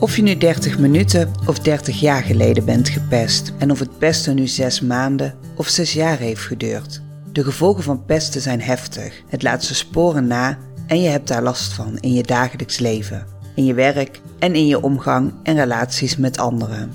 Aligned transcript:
Of 0.00 0.16
je 0.16 0.22
nu 0.22 0.36
30 0.36 0.78
minuten 0.78 1.32
of 1.46 1.58
30 1.58 2.00
jaar 2.00 2.22
geleden 2.22 2.64
bent 2.64 2.88
gepest 2.88 3.52
en 3.58 3.70
of 3.70 3.78
het 3.78 3.98
pesten 3.98 4.34
nu 4.34 4.46
6 4.46 4.80
maanden 4.80 5.34
of 5.56 5.68
6 5.68 5.92
jaar 5.92 6.18
heeft 6.18 6.40
geduurd. 6.40 7.02
De 7.32 7.44
gevolgen 7.44 7.82
van 7.82 8.04
pesten 8.04 8.40
zijn 8.40 8.60
heftig. 8.60 9.22
Het 9.28 9.42
laat 9.42 9.64
zijn 9.64 9.76
sporen 9.76 10.26
na 10.26 10.58
en 10.86 11.00
je 11.00 11.08
hebt 11.08 11.28
daar 11.28 11.42
last 11.42 11.72
van 11.72 11.98
in 11.98 12.12
je 12.12 12.22
dagelijks 12.22 12.78
leven, 12.78 13.26
in 13.54 13.64
je 13.64 13.74
werk 13.74 14.20
en 14.38 14.54
in 14.54 14.66
je 14.66 14.82
omgang 14.82 15.32
en 15.42 15.56
relaties 15.56 16.16
met 16.16 16.38
anderen. 16.38 16.92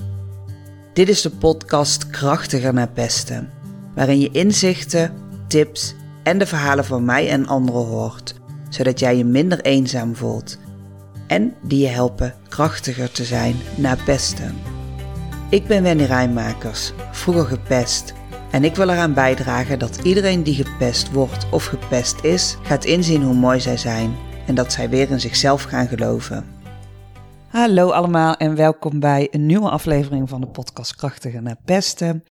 Dit 0.93 1.09
is 1.09 1.21
de 1.21 1.29
podcast 1.29 2.09
Krachtiger 2.09 2.73
naar 2.73 2.89
pesten, 2.89 3.49
waarin 3.95 4.19
je 4.19 4.31
inzichten, 4.31 5.13
tips 5.47 5.95
en 6.23 6.37
de 6.37 6.45
verhalen 6.45 6.85
van 6.85 7.05
mij 7.05 7.29
en 7.29 7.47
anderen 7.47 7.85
hoort, 7.85 8.35
zodat 8.69 8.99
jij 8.99 9.17
je 9.17 9.25
minder 9.25 9.61
eenzaam 9.61 10.15
voelt 10.15 10.57
en 11.27 11.55
die 11.61 11.79
je 11.79 11.87
helpen 11.87 12.33
krachtiger 12.47 13.11
te 13.11 13.23
zijn 13.23 13.55
na 13.77 13.95
pesten. 14.05 14.55
Ik 15.49 15.67
ben 15.67 15.83
Wendy 15.83 16.03
Rijnmakers, 16.03 16.93
vroeger 17.11 17.45
gepest. 17.45 18.13
En 18.51 18.63
ik 18.63 18.75
wil 18.75 18.89
eraan 18.89 19.13
bijdragen 19.13 19.79
dat 19.79 19.99
iedereen 20.03 20.43
die 20.43 20.63
gepest 20.63 21.11
wordt 21.11 21.49
of 21.51 21.65
gepest 21.65 22.23
is, 22.23 22.57
gaat 22.61 22.85
inzien 22.85 23.23
hoe 23.23 23.33
mooi 23.33 23.59
zij 23.59 23.77
zijn 23.77 24.15
en 24.47 24.55
dat 24.55 24.71
zij 24.71 24.89
weer 24.89 25.09
in 25.09 25.19
zichzelf 25.19 25.63
gaan 25.63 25.87
geloven. 25.87 26.45
Hallo 27.47 27.89
allemaal 27.91 28.35
en 28.35 28.55
welkom 28.55 28.99
bij 28.99 29.27
een 29.31 29.45
nieuwe 29.45 29.69
aflevering 29.69 30.29
van 30.29 30.41
de 30.41 30.47
podcast 30.47 30.95
Krachtiger 30.95 31.41
naar 31.41 31.57
Pesten. 31.65 32.23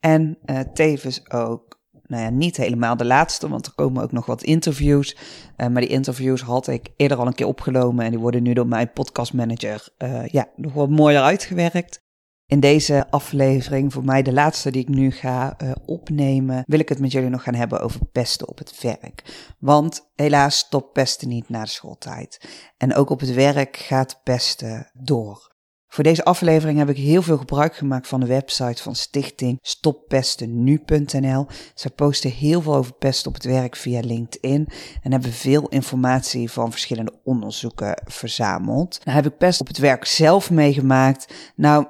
En 0.00 0.38
uh, 0.44 0.60
tevens 0.60 1.30
ook 1.30 1.71
nou 2.12 2.24
ja, 2.24 2.30
niet 2.30 2.56
helemaal 2.56 2.96
de 2.96 3.04
laatste, 3.04 3.48
want 3.48 3.66
er 3.66 3.72
komen 3.74 4.02
ook 4.02 4.12
nog 4.12 4.26
wat 4.26 4.42
interviews. 4.42 5.16
Uh, 5.56 5.66
maar 5.66 5.80
die 5.80 5.90
interviews 5.90 6.40
had 6.40 6.66
ik 6.66 6.88
eerder 6.96 7.18
al 7.18 7.26
een 7.26 7.34
keer 7.34 7.46
opgenomen 7.46 8.04
en 8.04 8.10
die 8.10 8.20
worden 8.20 8.42
nu 8.42 8.52
door 8.52 8.66
mijn 8.66 8.92
podcastmanager 8.92 9.88
uh, 9.98 10.26
ja, 10.26 10.48
nog 10.56 10.72
wat 10.72 10.90
mooier 10.90 11.22
uitgewerkt. 11.22 12.00
In 12.46 12.60
deze 12.60 13.06
aflevering, 13.10 13.92
voor 13.92 14.04
mij 14.04 14.22
de 14.22 14.32
laatste 14.32 14.70
die 14.70 14.82
ik 14.82 14.88
nu 14.88 15.10
ga 15.10 15.56
uh, 15.62 15.72
opnemen, 15.86 16.62
wil 16.66 16.78
ik 16.78 16.88
het 16.88 16.98
met 16.98 17.12
jullie 17.12 17.28
nog 17.28 17.42
gaan 17.42 17.54
hebben 17.54 17.80
over 17.80 18.06
pesten 18.06 18.48
op 18.48 18.58
het 18.58 18.80
werk. 18.80 19.22
Want 19.58 20.10
helaas 20.14 20.58
stopt 20.58 20.92
pesten 20.92 21.28
niet 21.28 21.48
na 21.48 21.62
de 21.62 21.68
schooltijd. 21.68 22.48
En 22.76 22.94
ook 22.94 23.10
op 23.10 23.20
het 23.20 23.34
werk 23.34 23.76
gaat 23.76 24.20
pesten 24.22 24.90
door. 24.92 25.51
Voor 25.92 26.04
deze 26.04 26.24
aflevering 26.24 26.78
heb 26.78 26.88
ik 26.88 26.96
heel 26.96 27.22
veel 27.22 27.38
gebruik 27.38 27.76
gemaakt 27.76 28.08
van 28.08 28.20
de 28.20 28.26
website 28.26 28.82
van 28.82 28.94
stichting 28.94 29.58
stoppestennu.nl. 29.62 31.46
Zij 31.74 31.90
posten 31.90 32.30
heel 32.30 32.62
veel 32.62 32.74
over 32.74 32.92
pest 32.92 33.26
op 33.26 33.34
het 33.34 33.44
werk 33.44 33.76
via 33.76 34.00
LinkedIn 34.00 34.68
en 35.02 35.12
hebben 35.12 35.32
veel 35.32 35.68
informatie 35.68 36.50
van 36.50 36.70
verschillende 36.70 37.12
onderzoeken 37.24 38.02
verzameld. 38.04 39.00
Nou 39.04 39.16
heb 39.16 39.32
ik 39.32 39.38
pest 39.38 39.60
op 39.60 39.66
het 39.66 39.78
werk 39.78 40.04
zelf 40.04 40.50
meegemaakt. 40.50 41.34
Nou, 41.56 41.86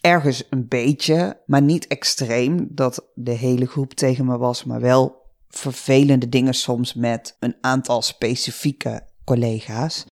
ergens 0.00 0.46
een 0.50 0.68
beetje, 0.68 1.42
maar 1.46 1.62
niet 1.62 1.86
extreem 1.86 2.68
dat 2.70 3.06
de 3.14 3.30
hele 3.30 3.66
groep 3.66 3.94
tegen 3.94 4.24
me 4.24 4.38
was, 4.38 4.64
maar 4.64 4.80
wel 4.80 5.20
vervelende 5.48 6.28
dingen 6.28 6.54
soms 6.54 6.94
met 6.94 7.36
een 7.40 7.56
aantal 7.60 8.02
specifieke 8.02 9.02
collega's. 9.24 10.04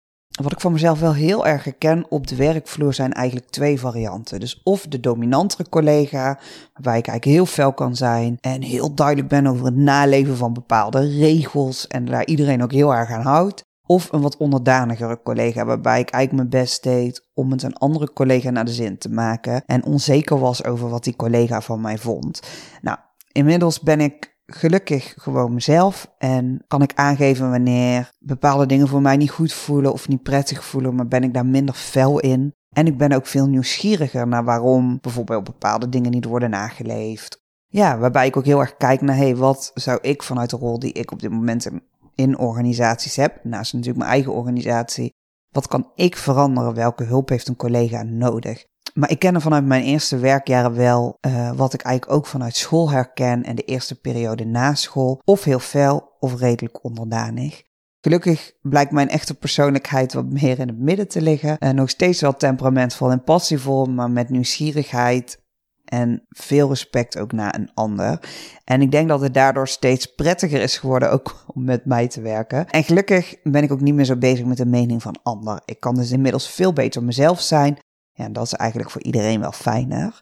Wat 0.42 0.52
ik 0.52 0.60
van 0.60 0.72
mezelf 0.72 1.00
wel 1.00 1.14
heel 1.14 1.46
erg 1.46 1.64
herken 1.64 2.04
op 2.08 2.26
de 2.26 2.36
werkvloer 2.36 2.94
zijn 2.94 3.12
eigenlijk 3.12 3.50
twee 3.50 3.80
varianten. 3.80 4.40
Dus 4.40 4.60
of 4.62 4.86
de 4.86 5.00
dominantere 5.00 5.68
collega, 5.68 6.38
waarbij 6.72 6.98
ik 6.98 7.06
eigenlijk 7.06 7.24
heel 7.24 7.46
fel 7.46 7.72
kan 7.72 7.96
zijn 7.96 8.36
en 8.40 8.62
heel 8.62 8.94
duidelijk 8.94 9.28
ben 9.28 9.46
over 9.46 9.64
het 9.64 9.76
naleven 9.76 10.36
van 10.36 10.52
bepaalde 10.52 11.00
regels 11.18 11.86
en 11.86 12.04
daar 12.04 12.26
iedereen 12.26 12.62
ook 12.62 12.72
heel 12.72 12.94
erg 12.94 13.10
aan 13.10 13.22
houdt. 13.22 13.64
Of 13.86 14.12
een 14.12 14.20
wat 14.20 14.36
onderdanigere 14.36 15.20
collega, 15.22 15.64
waarbij 15.64 16.00
ik 16.00 16.10
eigenlijk 16.10 16.50
mijn 16.50 16.62
best 16.62 16.82
deed 16.82 17.28
om 17.34 17.50
het 17.50 17.62
een 17.62 17.76
andere 17.76 18.12
collega 18.12 18.50
naar 18.50 18.64
de 18.64 18.72
zin 18.72 18.98
te 18.98 19.08
maken 19.08 19.62
en 19.66 19.84
onzeker 19.84 20.38
was 20.38 20.64
over 20.64 20.88
wat 20.88 21.04
die 21.04 21.16
collega 21.16 21.60
van 21.60 21.80
mij 21.80 21.98
vond. 21.98 22.42
Nou, 22.82 22.98
inmiddels 23.32 23.80
ben 23.80 24.00
ik 24.00 24.38
gelukkig 24.52 25.14
gewoon 25.16 25.54
mezelf 25.54 26.12
en 26.18 26.64
kan 26.66 26.82
ik 26.82 26.92
aangeven 26.94 27.50
wanneer 27.50 28.10
bepaalde 28.18 28.66
dingen 28.66 28.88
voor 28.88 29.02
mij 29.02 29.16
niet 29.16 29.30
goed 29.30 29.52
voelen 29.52 29.92
of 29.92 30.08
niet 30.08 30.22
prettig 30.22 30.64
voelen, 30.64 30.94
maar 30.94 31.08
ben 31.08 31.22
ik 31.22 31.34
daar 31.34 31.46
minder 31.46 31.74
fel 31.74 32.20
in. 32.20 32.54
En 32.70 32.86
ik 32.86 32.98
ben 32.98 33.12
ook 33.12 33.26
veel 33.26 33.46
nieuwsgieriger 33.46 34.28
naar 34.28 34.44
waarom 34.44 34.98
bijvoorbeeld 35.00 35.44
bepaalde 35.44 35.88
dingen 35.88 36.10
niet 36.10 36.24
worden 36.24 36.50
nageleefd. 36.50 37.42
Ja, 37.66 37.98
waarbij 37.98 38.26
ik 38.26 38.36
ook 38.36 38.44
heel 38.44 38.60
erg 38.60 38.76
kijk 38.76 39.00
naar, 39.00 39.16
hey, 39.16 39.36
wat 39.36 39.70
zou 39.74 39.98
ik 40.02 40.22
vanuit 40.22 40.50
de 40.50 40.56
rol 40.56 40.78
die 40.78 40.92
ik 40.92 41.10
op 41.10 41.20
dit 41.20 41.30
moment 41.30 41.68
in 42.14 42.38
organisaties 42.38 43.16
heb, 43.16 43.44
naast 43.44 43.72
natuurlijk 43.72 43.98
mijn 43.98 44.10
eigen 44.10 44.32
organisatie, 44.32 45.12
wat 45.50 45.68
kan 45.68 45.90
ik 45.94 46.16
veranderen? 46.16 46.74
Welke 46.74 47.04
hulp 47.04 47.28
heeft 47.28 47.48
een 47.48 47.56
collega 47.56 48.02
nodig? 48.02 48.64
Maar 48.94 49.10
ik 49.10 49.18
ken 49.18 49.34
er 49.34 49.40
vanuit 49.40 49.64
mijn 49.64 49.82
eerste 49.82 50.18
werkjaren 50.18 50.74
wel 50.74 51.18
uh, 51.26 51.52
wat 51.52 51.74
ik 51.74 51.82
eigenlijk 51.82 52.16
ook 52.16 52.26
vanuit 52.26 52.56
school 52.56 52.90
herken 52.90 53.44
en 53.44 53.56
de 53.56 53.62
eerste 53.62 54.00
periode 54.00 54.44
na 54.44 54.74
school. 54.74 55.20
Of 55.24 55.44
heel 55.44 55.58
fel 55.58 56.16
of 56.18 56.40
redelijk 56.40 56.84
onderdanig. 56.84 57.62
Gelukkig 58.00 58.52
blijkt 58.62 58.92
mijn 58.92 59.08
echte 59.08 59.34
persoonlijkheid 59.34 60.12
wat 60.12 60.26
meer 60.26 60.58
in 60.58 60.68
het 60.68 60.78
midden 60.78 61.08
te 61.08 61.20
liggen. 61.20 61.58
En 61.58 61.74
nog 61.74 61.90
steeds 61.90 62.20
wel 62.20 62.36
temperamentvol 62.36 63.10
en 63.10 63.22
passievol, 63.22 63.84
maar 63.84 64.10
met 64.10 64.30
nieuwsgierigheid 64.30 65.40
en 65.84 66.26
veel 66.28 66.68
respect 66.68 67.18
ook 67.18 67.32
naar 67.32 67.54
een 67.54 67.70
ander. 67.74 68.20
En 68.64 68.82
ik 68.82 68.90
denk 68.90 69.08
dat 69.08 69.20
het 69.20 69.34
daardoor 69.34 69.68
steeds 69.68 70.06
prettiger 70.06 70.60
is 70.60 70.78
geworden 70.78 71.10
ook 71.10 71.44
om 71.54 71.64
met 71.64 71.84
mij 71.84 72.08
te 72.08 72.20
werken. 72.20 72.68
En 72.68 72.84
gelukkig 72.84 73.34
ben 73.42 73.62
ik 73.62 73.72
ook 73.72 73.80
niet 73.80 73.94
meer 73.94 74.04
zo 74.04 74.16
bezig 74.16 74.44
met 74.44 74.56
de 74.56 74.66
mening 74.66 75.02
van 75.02 75.18
ander. 75.22 75.62
Ik 75.64 75.80
kan 75.80 75.94
dus 75.94 76.10
inmiddels 76.10 76.50
veel 76.50 76.72
beter 76.72 77.04
mezelf 77.04 77.40
zijn 77.40 77.78
ja, 78.20 78.28
dat 78.28 78.44
is 78.44 78.52
eigenlijk 78.52 78.90
voor 78.90 79.02
iedereen 79.02 79.40
wel 79.40 79.52
fijner. 79.52 80.20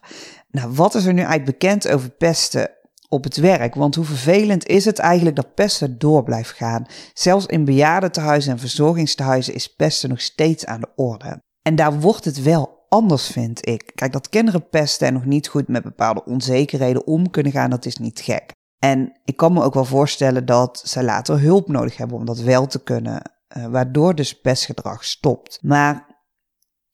Nou, 0.51 0.71
wat 0.73 0.95
is 0.95 1.05
er 1.05 1.13
nu 1.13 1.21
eigenlijk 1.21 1.59
bekend 1.59 1.87
over 1.87 2.09
pesten 2.09 2.71
op 3.09 3.23
het 3.23 3.37
werk? 3.37 3.75
Want 3.75 3.95
hoe 3.95 4.05
vervelend 4.05 4.67
is 4.67 4.85
het 4.85 4.99
eigenlijk 4.99 5.35
dat 5.35 5.53
pesten 5.53 5.99
door 5.99 6.23
blijft 6.23 6.51
gaan? 6.51 6.85
Zelfs 7.13 7.45
in 7.45 7.65
bejaardentehuizen 7.65 8.51
en 8.51 8.59
verzorgingstehuizen 8.59 9.53
is 9.53 9.75
pesten 9.75 10.09
nog 10.09 10.21
steeds 10.21 10.65
aan 10.65 10.81
de 10.81 10.89
orde. 10.95 11.41
En 11.61 11.75
daar 11.75 11.99
wordt 11.99 12.25
het 12.25 12.43
wel 12.43 12.85
anders, 12.89 13.27
vind 13.27 13.67
ik. 13.67 13.91
Kijk, 13.95 14.11
dat 14.11 14.29
kinderen 14.29 14.69
pesten 14.69 15.07
en 15.07 15.13
nog 15.13 15.25
niet 15.25 15.47
goed 15.47 15.67
met 15.67 15.83
bepaalde 15.83 16.25
onzekerheden 16.25 17.07
om 17.07 17.29
kunnen 17.29 17.51
gaan, 17.51 17.69
dat 17.69 17.85
is 17.85 17.97
niet 17.97 18.19
gek. 18.19 18.51
En 18.79 19.19
ik 19.25 19.37
kan 19.37 19.53
me 19.53 19.63
ook 19.63 19.73
wel 19.73 19.85
voorstellen 19.85 20.45
dat 20.45 20.81
ze 20.85 21.03
later 21.03 21.41
hulp 21.41 21.67
nodig 21.67 21.97
hebben 21.97 22.17
om 22.17 22.25
dat 22.25 22.39
wel 22.39 22.67
te 22.67 22.83
kunnen, 22.83 23.31
uh, 23.57 23.65
waardoor 23.65 24.15
dus 24.15 24.41
pestgedrag 24.41 25.03
stopt. 25.03 25.59
Maar 25.61 26.07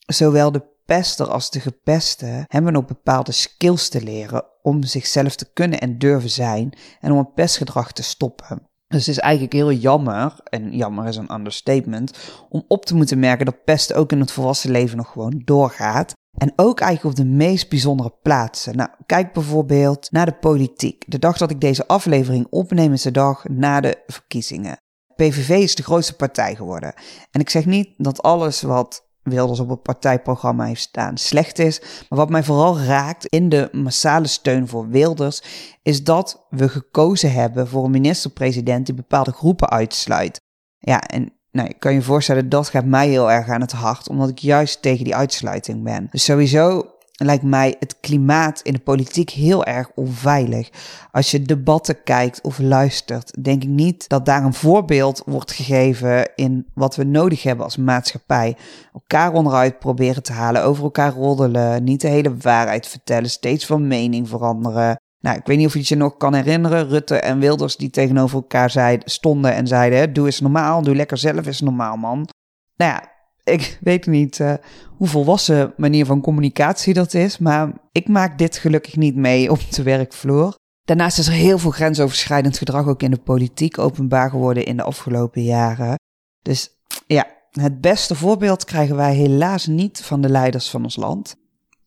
zowel 0.05 0.51
de 0.51 0.74
pester 0.85 1.27
als 1.29 1.49
de 1.49 1.59
gepeste 1.59 2.45
hebben 2.47 2.73
nog 2.73 2.85
bepaalde 2.85 3.31
skills 3.31 3.89
te 3.89 4.01
leren 4.01 4.45
om 4.61 4.83
zichzelf 4.83 5.35
te 5.35 5.49
kunnen 5.53 5.79
en 5.79 5.97
durven 5.97 6.29
zijn 6.29 6.73
en 6.99 7.11
om 7.11 7.17
een 7.17 7.33
pestgedrag 7.33 7.91
te 7.91 8.03
stoppen. 8.03 8.69
Dus 8.87 9.05
het 9.05 9.15
is 9.15 9.21
eigenlijk 9.21 9.53
heel 9.53 9.71
jammer, 9.71 10.39
en 10.43 10.75
jammer 10.75 11.07
is 11.07 11.15
een 11.15 11.33
understatement, 11.33 12.17
om 12.49 12.65
op 12.67 12.85
te 12.85 12.95
moeten 12.95 13.19
merken 13.19 13.45
dat 13.45 13.63
pest 13.63 13.93
ook 13.93 14.11
in 14.11 14.19
het 14.19 14.31
volwassen 14.31 14.71
leven 14.71 14.97
nog 14.97 15.11
gewoon 15.11 15.41
doorgaat. 15.45 16.13
En 16.37 16.53
ook 16.55 16.79
eigenlijk 16.79 17.19
op 17.19 17.25
de 17.25 17.31
meest 17.31 17.69
bijzondere 17.69 18.13
plaatsen. 18.21 18.75
Nou, 18.75 18.89
kijk 19.05 19.33
bijvoorbeeld 19.33 20.11
naar 20.11 20.25
de 20.25 20.35
politiek. 20.35 21.03
De 21.07 21.19
dag 21.19 21.37
dat 21.37 21.51
ik 21.51 21.61
deze 21.61 21.87
aflevering 21.87 22.47
opneem 22.49 22.93
is 22.93 23.01
de 23.01 23.11
dag 23.11 23.47
na 23.49 23.81
de 23.81 24.03
verkiezingen. 24.07 24.77
PVV 25.15 25.49
is 25.49 25.75
de 25.75 25.83
grootste 25.83 26.15
partij 26.15 26.55
geworden. 26.55 26.93
En 27.31 27.41
ik 27.41 27.49
zeg 27.49 27.65
niet 27.65 27.93
dat 27.97 28.21
alles 28.21 28.61
wat 28.61 29.05
Wilders 29.25 29.59
op 29.59 29.69
het 29.69 29.81
partijprogramma 29.81 30.65
heeft 30.65 30.81
staan 30.81 31.17
slecht 31.17 31.59
is. 31.59 31.81
Maar 32.09 32.19
wat 32.19 32.29
mij 32.29 32.43
vooral 32.43 32.79
raakt 32.79 33.25
in 33.25 33.49
de 33.49 33.69
massale 33.71 34.27
steun 34.27 34.67
voor 34.67 34.87
Wilders, 34.87 35.43
is 35.81 36.03
dat 36.03 36.45
we 36.49 36.69
gekozen 36.69 37.31
hebben 37.31 37.67
voor 37.67 37.83
een 37.83 37.91
minister-president 37.91 38.85
die 38.85 38.95
bepaalde 38.95 39.31
groepen 39.31 39.69
uitsluit. 39.69 40.41
Ja, 40.79 41.01
en 41.01 41.33
nou, 41.51 41.69
ik 41.69 41.79
kan 41.79 41.93
je 41.93 42.01
voorstellen, 42.01 42.49
dat 42.49 42.69
gaat 42.69 42.85
mij 42.85 43.07
heel 43.07 43.31
erg 43.31 43.49
aan 43.49 43.61
het 43.61 43.71
hart, 43.71 44.09
omdat 44.09 44.29
ik 44.29 44.39
juist 44.39 44.81
tegen 44.81 45.03
die 45.03 45.15
uitsluiting 45.15 45.83
ben. 45.83 46.07
Dus 46.11 46.23
sowieso 46.23 46.94
lijkt 47.15 47.43
mij 47.43 47.75
het 47.79 47.99
klimaat 47.99 48.61
in 48.61 48.73
de 48.73 48.79
politiek 48.79 49.29
heel 49.29 49.65
erg 49.65 49.91
onveilig. 49.95 50.69
Als 51.11 51.31
je 51.31 51.41
debatten 51.41 52.03
kijkt 52.03 52.41
of 52.41 52.59
luistert, 52.59 53.43
denk 53.43 53.63
ik 53.63 53.69
niet 53.69 54.09
dat 54.09 54.25
daar 54.25 54.43
een 54.43 54.53
voorbeeld 54.53 55.21
wordt 55.25 55.51
gegeven 55.51 56.35
in 56.35 56.65
wat 56.73 56.95
we 56.95 57.03
nodig 57.03 57.43
hebben 57.43 57.65
als 57.65 57.77
maatschappij. 57.77 58.57
Elkaar 58.93 59.33
onderuit 59.33 59.79
proberen 59.79 60.23
te 60.23 60.33
halen, 60.33 60.63
over 60.63 60.83
elkaar 60.83 61.13
roddelen, 61.13 61.83
niet 61.83 62.01
de 62.01 62.07
hele 62.07 62.37
waarheid 62.37 62.87
vertellen, 62.87 63.29
steeds 63.29 63.65
van 63.65 63.87
mening 63.87 64.29
veranderen. 64.29 64.99
Nou, 65.19 65.37
ik 65.37 65.45
weet 65.45 65.57
niet 65.57 65.67
of 65.67 65.73
je 65.73 65.79
het 65.79 65.87
je 65.87 65.95
nog 65.95 66.17
kan 66.17 66.33
herinneren, 66.33 66.87
Rutte 66.87 67.15
en 67.15 67.39
Wilders 67.39 67.77
die 67.77 67.89
tegenover 67.89 68.35
elkaar 68.35 68.69
zeiden, 68.69 69.09
stonden 69.09 69.53
en 69.53 69.67
zeiden, 69.67 70.13
doe 70.13 70.25
eens 70.25 70.39
normaal, 70.39 70.81
doe 70.81 70.95
lekker 70.95 71.17
zelf 71.17 71.45
eens 71.45 71.61
normaal 71.61 71.95
man. 71.95 72.27
Nou 72.75 72.91
ja, 72.91 73.14
ik 73.45 73.77
weet 73.81 74.05
niet 74.05 74.39
uh, 74.39 74.53
hoe 74.97 75.07
volwassen 75.07 75.73
manier 75.77 76.05
van 76.05 76.21
communicatie 76.21 76.93
dat 76.93 77.13
is, 77.13 77.37
maar 77.37 77.71
ik 77.91 78.07
maak 78.07 78.37
dit 78.37 78.57
gelukkig 78.57 78.95
niet 78.95 79.15
mee 79.15 79.51
op 79.51 79.71
de 79.71 79.83
werkvloer. 79.83 80.55
Daarnaast 80.83 81.17
is 81.17 81.27
er 81.27 81.33
heel 81.33 81.57
veel 81.57 81.71
grensoverschrijdend 81.71 82.57
gedrag 82.57 82.87
ook 82.87 83.01
in 83.01 83.11
de 83.11 83.17
politiek 83.17 83.77
openbaar 83.77 84.29
geworden 84.29 84.65
in 84.65 84.77
de 84.77 84.83
afgelopen 84.83 85.43
jaren. 85.43 85.95
Dus 86.41 86.69
ja, 87.07 87.27
Het 87.51 87.81
beste 87.81 88.15
voorbeeld 88.15 88.65
krijgen 88.65 88.95
wij 88.95 89.15
helaas 89.15 89.65
niet 89.65 90.01
van 90.01 90.21
de 90.21 90.29
leiders 90.29 90.69
van 90.69 90.83
ons 90.83 90.95
land. 90.95 91.35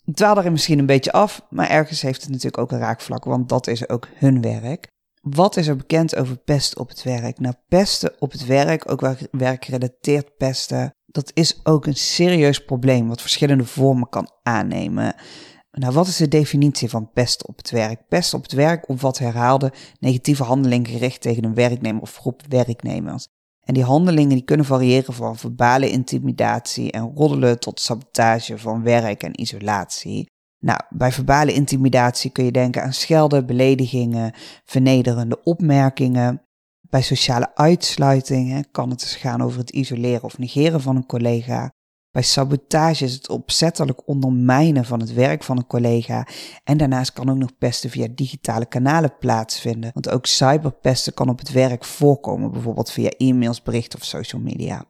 Ik 0.04 0.16
dwaal 0.16 0.36
er 0.44 0.52
misschien 0.52 0.78
een 0.78 0.86
beetje 0.86 1.12
af, 1.12 1.42
maar 1.50 1.68
ergens 1.68 2.02
heeft 2.02 2.20
het 2.20 2.30
natuurlijk 2.30 2.58
ook 2.58 2.72
een 2.72 2.78
raakvlak, 2.78 3.24
want 3.24 3.48
dat 3.48 3.66
is 3.66 3.88
ook 3.88 4.08
hun 4.14 4.42
werk. 4.42 4.86
Wat 5.20 5.56
is 5.56 5.66
er 5.66 5.76
bekend 5.76 6.16
over 6.16 6.36
pest 6.36 6.78
op 6.78 6.88
het 6.88 7.02
werk? 7.02 7.38
Nou, 7.38 7.54
pesten 7.68 8.12
op 8.18 8.32
het 8.32 8.46
werk, 8.46 8.90
ook 8.90 9.16
werkgerelateerd 9.30 10.36
pesten, 10.36 10.92
dat 11.10 11.30
is 11.34 11.60
ook 11.62 11.86
een 11.86 11.96
serieus 11.96 12.64
probleem 12.64 13.08
wat 13.08 13.20
verschillende 13.20 13.64
vormen 13.64 14.08
kan 14.08 14.30
aannemen. 14.42 15.14
Nou, 15.70 15.92
wat 15.92 16.06
is 16.06 16.16
de 16.16 16.28
definitie 16.28 16.88
van 16.88 17.10
pest 17.12 17.46
op 17.46 17.56
het 17.56 17.70
werk? 17.70 18.08
Pest 18.08 18.34
op 18.34 18.42
het 18.42 18.52
werk 18.52 18.88
omvat 18.88 19.18
herhaalde 19.18 19.72
negatieve 20.00 20.42
handelingen 20.42 20.86
gericht 20.86 21.20
tegen 21.20 21.44
een 21.44 21.54
werknemer 21.54 22.02
of 22.02 22.16
groep 22.16 22.42
werknemers. 22.48 23.26
En 23.60 23.74
die 23.74 23.84
handelingen 23.84 24.28
die 24.28 24.44
kunnen 24.44 24.66
variëren 24.66 25.14
van 25.14 25.36
verbale 25.36 25.90
intimidatie 25.90 26.92
en 26.92 27.12
roddelen 27.14 27.60
tot 27.60 27.80
sabotage 27.80 28.58
van 28.58 28.82
werk 28.82 29.22
en 29.22 29.40
isolatie. 29.40 30.26
Nou, 30.58 30.80
bij 30.90 31.12
verbale 31.12 31.52
intimidatie 31.52 32.30
kun 32.30 32.44
je 32.44 32.52
denken 32.52 32.82
aan 32.82 32.92
schelden, 32.92 33.46
beledigingen, 33.46 34.32
vernederende 34.64 35.42
opmerkingen. 35.42 36.42
Bij 36.90 37.02
sociale 37.02 37.54
uitsluiting 37.54 38.66
kan 38.70 38.90
het 38.90 39.00
dus 39.00 39.16
gaan 39.16 39.42
over 39.42 39.58
het 39.58 39.70
isoleren 39.70 40.22
of 40.22 40.38
negeren 40.38 40.80
van 40.80 40.96
een 40.96 41.06
collega. 41.06 41.70
Bij 42.10 42.22
sabotage 42.22 43.04
is 43.04 43.12
het 43.12 43.28
opzettelijk 43.28 44.08
ondermijnen 44.08 44.84
van 44.84 45.00
het 45.00 45.12
werk 45.12 45.42
van 45.42 45.56
een 45.56 45.66
collega. 45.66 46.26
En 46.64 46.76
daarnaast 46.76 47.12
kan 47.12 47.30
ook 47.30 47.36
nog 47.36 47.58
pesten 47.58 47.90
via 47.90 48.06
digitale 48.14 48.66
kanalen 48.66 49.18
plaatsvinden. 49.18 49.90
Want 49.94 50.08
ook 50.08 50.26
cyberpesten 50.26 51.14
kan 51.14 51.28
op 51.28 51.38
het 51.38 51.52
werk 51.52 51.84
voorkomen, 51.84 52.50
bijvoorbeeld 52.50 52.90
via 52.90 53.08
e-mails, 53.08 53.62
berichten 53.62 53.98
of 53.98 54.04
social 54.04 54.40
media. 54.40 54.84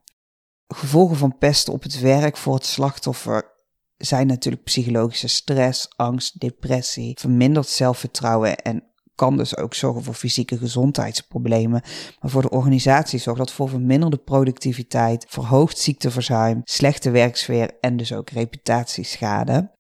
Gevolgen 0.67 1.17
van 1.17 1.39
pesten 1.39 1.73
op 1.73 1.83
het 1.83 2.01
werk 2.01 2.37
voor 2.37 2.55
het 2.55 2.67
slachtoffer 2.67 3.57
zijn 3.97 4.27
natuurlijk 4.27 4.65
psychologische 4.65 5.29
stress, 5.29 5.89
angst, 5.97 6.41
depressie, 6.41 7.19
verminderd 7.21 7.69
zelfvertrouwen 7.69 8.57
en 8.57 8.83
kan 9.19 9.37
dus 9.37 9.57
ook 9.57 9.75
zorgen 9.75 10.03
voor 10.03 10.15
fysieke 10.15 10.59
gezondheidsproblemen. 10.59 11.83
Maar 12.21 12.31
voor 12.31 12.43
de 12.43 12.51
organisatie 12.51 13.19
zorgt 13.19 13.39
dat 13.39 13.53
voor 13.53 13.69
verminderde 13.69 14.17
productiviteit, 14.17 15.27
verhoogd 15.29 15.79
ziekteverzuim, 15.79 16.61
slechte 16.65 17.11
werksfeer 17.11 17.71
en 17.81 17.97
dus 17.97 18.13
ook 18.13 18.31
reputatieschade. 18.31 19.77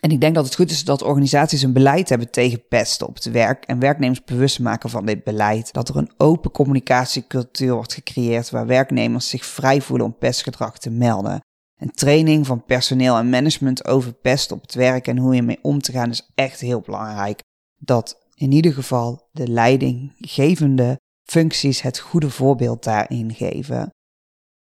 En 0.00 0.10
ik 0.10 0.20
denk 0.20 0.34
dat 0.34 0.44
het 0.44 0.54
goed 0.54 0.70
is 0.70 0.84
dat 0.84 1.02
organisaties 1.02 1.62
een 1.62 1.72
beleid 1.72 2.08
hebben 2.08 2.30
tegen 2.30 2.66
pesten 2.68 3.06
op 3.06 3.14
het 3.14 3.24
werk 3.24 3.64
en 3.64 3.78
werknemers 3.78 4.24
bewust 4.24 4.60
maken 4.60 4.90
van 4.90 5.06
dit 5.06 5.24
beleid. 5.24 5.72
Dat 5.72 5.88
er 5.88 5.96
een 5.96 6.12
open 6.16 6.50
communicatiecultuur 6.50 7.74
wordt 7.74 7.94
gecreëerd 7.94 8.50
waar 8.50 8.66
werknemers 8.66 9.28
zich 9.28 9.44
vrij 9.44 9.80
voelen 9.80 10.06
om 10.06 10.18
pestgedrag 10.18 10.78
te 10.78 10.90
melden. 10.90 11.40
En 11.80 11.90
training 11.90 12.46
van 12.46 12.64
personeel 12.64 13.16
en 13.16 13.30
management 13.30 13.86
over 13.86 14.12
pest 14.12 14.52
op 14.52 14.62
het 14.62 14.74
werk 14.74 15.06
en 15.06 15.18
hoe 15.18 15.34
je 15.34 15.42
mee 15.42 15.58
om 15.62 15.80
te 15.80 15.92
gaan 15.92 16.10
is 16.10 16.30
echt 16.34 16.60
heel 16.60 16.80
belangrijk. 16.80 17.40
Dat 17.76 18.23
in 18.34 18.52
ieder 18.52 18.72
geval 18.72 19.28
de 19.32 19.48
leidinggevende 19.48 21.00
functies 21.22 21.82
het 21.82 21.98
goede 21.98 22.30
voorbeeld 22.30 22.84
daarin 22.84 23.34
geven. 23.34 23.90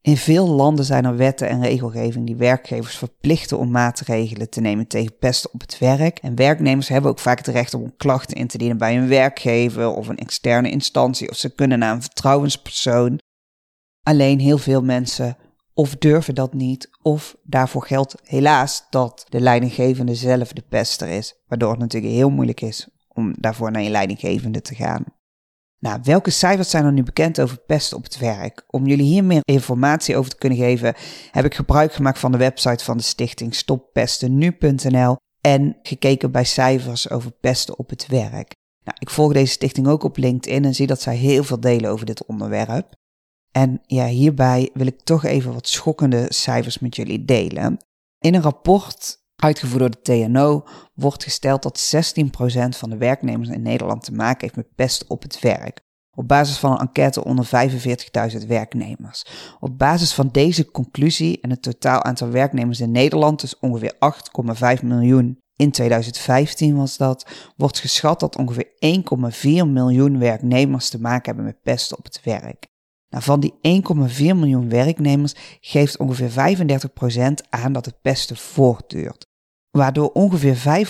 In 0.01 0.17
veel 0.17 0.47
landen 0.47 0.85
zijn 0.85 1.05
er 1.05 1.17
wetten 1.17 1.49
en 1.49 1.61
regelgeving 1.61 2.25
die 2.25 2.35
werkgevers 2.35 2.97
verplichten 2.97 3.57
om 3.57 3.71
maatregelen 3.71 4.49
te 4.49 4.61
nemen 4.61 4.87
tegen 4.87 5.17
pesten 5.17 5.53
op 5.53 5.61
het 5.61 5.77
werk. 5.77 6.17
En 6.17 6.35
werknemers 6.35 6.87
hebben 6.87 7.11
ook 7.11 7.19
vaak 7.19 7.37
het 7.37 7.47
recht 7.47 7.73
om 7.73 7.95
klachten 7.97 8.37
in 8.37 8.47
te 8.47 8.57
dienen 8.57 8.77
bij 8.77 8.97
een 8.97 9.07
werkgever 9.07 9.87
of 9.87 10.07
een 10.07 10.17
externe 10.17 10.69
instantie, 10.69 11.29
of 11.29 11.37
ze 11.37 11.55
kunnen 11.55 11.79
naar 11.79 11.93
een 11.93 12.01
vertrouwenspersoon. 12.01 13.19
Alleen 14.03 14.39
heel 14.39 14.57
veel 14.57 14.81
mensen 14.81 15.37
of 15.73 15.95
durven 15.95 16.35
dat 16.35 16.53
niet, 16.53 16.89
of 17.01 17.35
daarvoor 17.43 17.85
geldt 17.85 18.15
helaas 18.23 18.85
dat 18.89 19.25
de 19.29 19.39
leidinggevende 19.39 20.15
zelf 20.15 20.53
de 20.53 20.63
pester 20.69 21.07
is, 21.07 21.35
waardoor 21.47 21.71
het 21.71 21.79
natuurlijk 21.79 22.13
heel 22.13 22.29
moeilijk 22.29 22.61
is 22.61 22.87
om 23.15 23.33
daarvoor 23.39 23.71
naar 23.71 23.81
je 23.81 23.89
leidinggevende 23.89 24.61
te 24.61 24.75
gaan. 24.75 25.03
Nou, 25.79 25.99
welke 26.03 26.29
cijfers 26.29 26.69
zijn 26.69 26.85
er 26.85 26.91
nu 26.91 27.03
bekend 27.03 27.41
over 27.41 27.57
pest 27.57 27.93
op 27.93 28.03
het 28.03 28.17
werk? 28.17 28.63
Om 28.67 28.85
jullie 28.85 29.05
hier 29.05 29.23
meer 29.23 29.41
informatie 29.43 30.17
over 30.17 30.31
te 30.31 30.37
kunnen 30.37 30.57
geven, 30.57 30.95
heb 31.31 31.45
ik 31.45 31.55
gebruik 31.55 31.93
gemaakt 31.93 32.19
van 32.19 32.31
de 32.31 32.37
website 32.37 32.83
van 32.83 32.97
de 32.97 33.03
stichting 33.03 33.55
stoppestennu.nl 33.55 35.15
en 35.41 35.77
gekeken 35.81 36.31
bij 36.31 36.43
cijfers 36.43 37.09
over 37.09 37.31
pesten 37.31 37.77
op 37.77 37.89
het 37.89 38.07
werk. 38.07 38.53
Nou, 38.83 38.97
ik 38.99 39.09
volg 39.09 39.33
deze 39.33 39.51
stichting 39.51 39.87
ook 39.87 40.03
op 40.03 40.17
LinkedIn 40.17 40.65
en 40.65 40.75
zie 40.75 40.87
dat 40.87 41.01
zij 41.01 41.15
heel 41.15 41.43
veel 41.43 41.59
delen 41.59 41.89
over 41.89 42.05
dit 42.05 42.25
onderwerp. 42.25 42.93
En 43.51 43.81
ja, 43.85 44.05
hierbij 44.05 44.69
wil 44.73 44.87
ik 44.87 45.01
toch 45.01 45.23
even 45.23 45.53
wat 45.53 45.67
schokkende 45.67 46.25
cijfers 46.29 46.79
met 46.79 46.95
jullie 46.95 47.25
delen. 47.25 47.77
In 48.19 48.33
een 48.33 48.41
rapport 48.41 49.24
uitgevoerd 49.45 49.79
door 49.79 49.89
de 49.89 50.01
TNO 50.01 50.63
wordt 50.93 51.23
gesteld 51.23 51.63
dat 51.63 51.95
16% 51.95 52.77
van 52.77 52.89
de 52.89 52.97
werknemers 52.97 53.49
in 53.49 53.61
Nederland 53.61 54.03
te 54.03 54.11
maken 54.11 54.41
heeft 54.41 54.55
met 54.55 54.75
pest 54.75 55.07
op 55.07 55.21
het 55.21 55.39
werk. 55.39 55.83
Op 56.17 56.27
basis 56.27 56.57
van 56.57 56.71
een 56.71 56.77
enquête 56.77 57.23
onder 57.23 57.45
45.000 58.41 58.47
werknemers. 58.47 59.25
Op 59.59 59.77
basis 59.77 60.13
van 60.13 60.29
deze 60.31 60.71
conclusie 60.71 61.41
en 61.41 61.49
het 61.49 61.61
totaal 61.61 62.03
aantal 62.03 62.29
werknemers 62.29 62.79
in 62.79 62.91
Nederland, 62.91 63.41
dus 63.41 63.59
ongeveer 63.59 63.93
8,5 64.77 64.83
miljoen 64.83 65.39
in 65.55 65.71
2015 65.71 66.75
was 66.75 66.97
dat, 66.97 67.25
wordt 67.57 67.79
geschat 67.79 68.19
dat 68.19 68.37
ongeveer 68.37 68.67
1,4 69.35 69.43
miljoen 69.67 70.19
werknemers 70.19 70.89
te 70.89 71.01
maken 71.01 71.25
hebben 71.25 71.45
met 71.45 71.61
pest 71.61 71.97
op 71.97 72.03
het 72.03 72.21
werk. 72.23 72.67
Nou, 73.09 73.23
van 73.23 73.39
die 73.39 73.53
1,4 74.17 74.17
miljoen 74.17 74.69
werknemers 74.69 75.35
geeft 75.59 75.97
ongeveer 75.97 76.57
35% 77.49 77.49
aan 77.49 77.73
dat 77.73 77.85
het 77.85 78.01
pesten 78.01 78.37
voortduurt. 78.37 79.27
Waardoor 79.75 80.09
ongeveer 80.09 80.85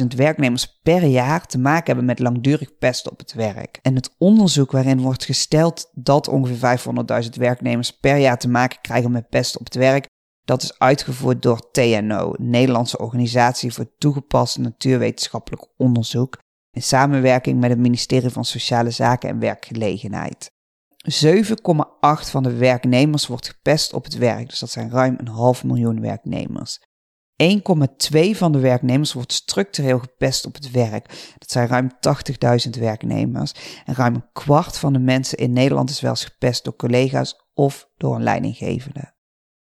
500.000 0.00 0.06
werknemers 0.16 0.78
per 0.82 1.04
jaar 1.04 1.46
te 1.46 1.58
maken 1.58 1.86
hebben 1.86 2.04
met 2.04 2.18
langdurig 2.18 2.78
pesten 2.78 3.12
op 3.12 3.18
het 3.18 3.32
werk. 3.32 3.78
En 3.82 3.94
het 3.94 4.14
onderzoek 4.18 4.70
waarin 4.70 5.00
wordt 5.00 5.24
gesteld 5.24 5.90
dat 5.94 6.28
ongeveer 6.28 6.78
500.000 7.24 7.28
werknemers 7.30 7.90
per 7.90 8.16
jaar 8.16 8.38
te 8.38 8.48
maken 8.48 8.80
krijgen 8.80 9.10
met 9.10 9.28
pesten 9.28 9.60
op 9.60 9.66
het 9.66 9.74
werk, 9.74 10.06
dat 10.44 10.62
is 10.62 10.78
uitgevoerd 10.78 11.42
door 11.42 11.70
TNO, 11.70 12.34
Nederlandse 12.38 12.98
Organisatie 12.98 13.72
voor 13.72 13.96
Toegepast 13.98 14.58
Natuurwetenschappelijk 14.58 15.66
Onderzoek, 15.76 16.38
in 16.70 16.82
samenwerking 16.82 17.60
met 17.60 17.70
het 17.70 17.78
ministerie 17.78 18.30
van 18.30 18.44
Sociale 18.44 18.90
Zaken 18.90 19.28
en 19.28 19.38
Werkgelegenheid. 19.38 20.50
7,8 21.12 22.30
van 22.30 22.42
de 22.42 22.56
werknemers 22.56 23.26
wordt 23.26 23.48
gepest 23.48 23.92
op 23.92 24.04
het 24.04 24.16
werk, 24.16 24.48
dus 24.48 24.58
dat 24.58 24.70
zijn 24.70 24.90
ruim 24.90 25.14
een 25.18 25.28
half 25.28 25.64
miljoen 25.64 26.00
werknemers. 26.00 26.80
1,2 27.42 28.30
van 28.30 28.52
de 28.52 28.58
werknemers 28.58 29.12
wordt 29.12 29.32
structureel 29.32 29.98
gepest 29.98 30.46
op 30.46 30.54
het 30.54 30.70
werk. 30.70 31.34
Dat 31.38 31.50
zijn 31.50 31.68
ruim 31.68 31.90
80.000 32.66 32.80
werknemers. 32.80 33.52
En 33.84 33.94
ruim 33.94 34.14
een 34.14 34.28
kwart 34.32 34.78
van 34.78 34.92
de 34.92 34.98
mensen 34.98 35.38
in 35.38 35.52
Nederland 35.52 35.90
is 35.90 36.00
wel 36.00 36.10
eens 36.10 36.24
gepest 36.24 36.64
door 36.64 36.76
collega's 36.76 37.46
of 37.54 37.88
door 37.96 38.14
een 38.14 38.22
leidinggevende. 38.22 39.14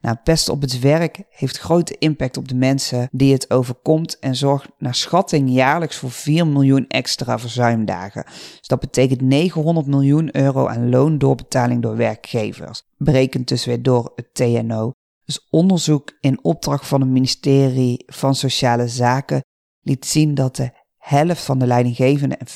Nou, 0.05 0.17
pest 0.25 0.49
op 0.49 0.61
het 0.61 0.81
werk 0.81 1.23
heeft 1.31 1.59
grote 1.59 1.99
impact 1.99 2.37
op 2.37 2.49
de 2.49 2.55
mensen 2.55 3.09
die 3.13 3.33
het 3.33 3.51
overkomt 3.51 4.19
en 4.19 4.37
zorgt 4.37 4.69
naar 4.79 4.95
schatting 4.95 5.51
jaarlijks 5.51 5.97
voor 5.97 6.11
4 6.11 6.47
miljoen 6.47 6.87
extra 6.87 7.39
verzuimdagen. 7.39 8.25
Dus 8.59 8.67
dat 8.67 8.81
betekent 8.81 9.21
900 9.21 9.87
miljoen 9.87 10.37
euro 10.37 10.67
aan 10.67 10.91
loondoorbetaling 10.91 11.83
door 11.83 11.97
werkgevers. 11.97 12.83
Berekend 12.97 13.49
dus 13.49 13.65
weer 13.65 13.83
door 13.83 14.13
het 14.15 14.35
TNO. 14.35 14.93
Dus 15.25 15.47
onderzoek 15.51 16.17
in 16.21 16.45
opdracht 16.45 16.87
van 16.87 17.01
het 17.01 17.11
ministerie 17.11 18.03
van 18.07 18.35
Sociale 18.35 18.89
Zaken 18.89 19.45
liet 19.81 20.07
zien 20.07 20.35
dat 20.35 20.57
de 20.57 20.71
helft 20.97 21.45
van 21.45 21.59
de 21.59 21.67
leidinggevenden 21.67 22.39
en 22.39 22.47
40% 22.47 22.51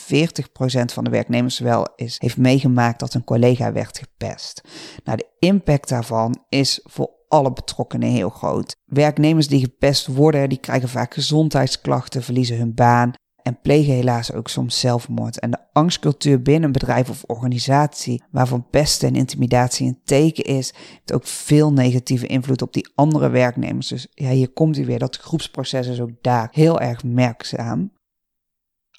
van 0.93 1.05
de 1.05 1.11
werknemers 1.11 1.59
wel 1.59 1.89
is, 1.97 2.17
heeft 2.19 2.37
meegemaakt 2.37 3.01
dat 3.01 3.15
een 3.15 3.25
collega 3.25 3.73
werd 3.73 3.99
gepest. 3.99 4.61
Nou, 5.05 5.19
de 5.19 5.29
impact 5.39 5.89
daarvan 5.89 6.45
is 6.49 6.81
voor 6.83 7.11
alle 7.29 7.53
betrokkenen 7.53 8.09
heel 8.09 8.31
groot. 8.31 8.77
Werknemers 8.85 9.49
die 9.49 9.61
gepest 9.61 10.07
worden, 10.07 10.49
die 10.49 10.59
krijgen 10.59 10.89
vaak 10.89 11.15
gezondheidsklachten, 11.15 12.23
verliezen 12.23 12.59
hun 12.59 12.75
baan 12.75 13.13
en 13.49 13.61
plegen 13.63 13.95
helaas 13.95 14.33
ook 14.33 14.49
soms 14.49 14.81
zelfmoord. 14.81 15.39
En 15.39 15.51
de 15.51 15.59
angstcultuur 15.73 16.43
binnen 16.43 16.63
een 16.63 16.73
bedrijf 16.73 17.11
of 17.11 17.25
organisatie 17.27 18.23
waarvan 18.31 18.69
pesten 18.71 19.09
en 19.09 19.15
intimidatie 19.15 19.87
een 19.87 20.01
teken 20.05 20.45
is, 20.45 20.75
heeft 20.89 21.13
ook 21.13 21.27
veel 21.27 21.73
negatieve 21.73 22.27
invloed 22.27 22.63
op 22.63 22.73
die 22.73 22.93
andere 22.95 23.29
werknemers. 23.29 23.89
Dus 23.89 24.07
ja, 24.11 24.31
hier 24.31 24.53
komt 24.53 24.77
hij 24.77 24.85
weer. 24.85 24.99
Dat 24.99 25.17
groepsproces 25.17 25.87
is 25.87 26.01
ook 26.01 26.11
daar 26.21 26.49
heel 26.53 26.81
erg 26.81 27.05
merkzaam. 27.05 27.93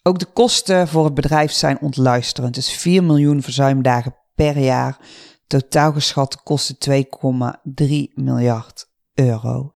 Ook 0.04 0.20
de 0.20 0.32
kosten 0.34 0.88
voor 0.88 1.06
het 1.06 1.14
bedrijf 1.14 1.52
zijn 1.52 1.82
ontluisterend. 1.82 2.56
Dus 2.56 2.72
4 2.72 3.04
miljoen 3.04 3.42
verzuimdagen 3.42 4.16
per 4.36 4.58
jaar. 4.58 5.00
Totaal 5.48 5.92
geschat 5.92 6.44
kosten 6.44 7.06
2,3 7.06 7.86
miljard 8.14 8.90
euro. 9.14 9.74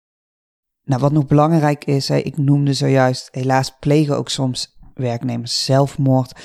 Nou, 0.83 1.01
wat 1.01 1.11
nog 1.11 1.25
belangrijk 1.25 1.85
is, 1.85 2.09
ik 2.09 2.37
noemde 2.37 2.73
zojuist, 2.73 3.27
helaas 3.31 3.77
plegen 3.79 4.17
ook 4.17 4.29
soms 4.29 4.77
werknemers 4.93 5.65
zelfmoord. 5.65 6.39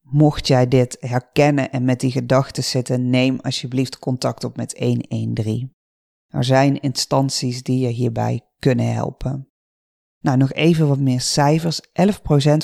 Mocht 0.00 0.46
jij 0.46 0.68
dit 0.68 0.96
herkennen 1.00 1.70
en 1.70 1.84
met 1.84 2.00
die 2.00 2.10
gedachten 2.10 2.64
zitten, 2.64 3.10
neem 3.10 3.38
alsjeblieft 3.40 3.98
contact 3.98 4.44
op 4.44 4.56
met 4.56 4.78
113. 4.78 5.72
Er 6.28 6.44
zijn 6.44 6.80
instanties 6.80 7.62
die 7.62 7.78
je 7.78 7.88
hierbij 7.88 8.40
kunnen 8.58 8.92
helpen. 8.92 9.51
Nou, 10.22 10.36
nog 10.36 10.52
even 10.52 10.88
wat 10.88 10.98
meer 10.98 11.20
cijfers. 11.20 11.80
11% 11.80 11.84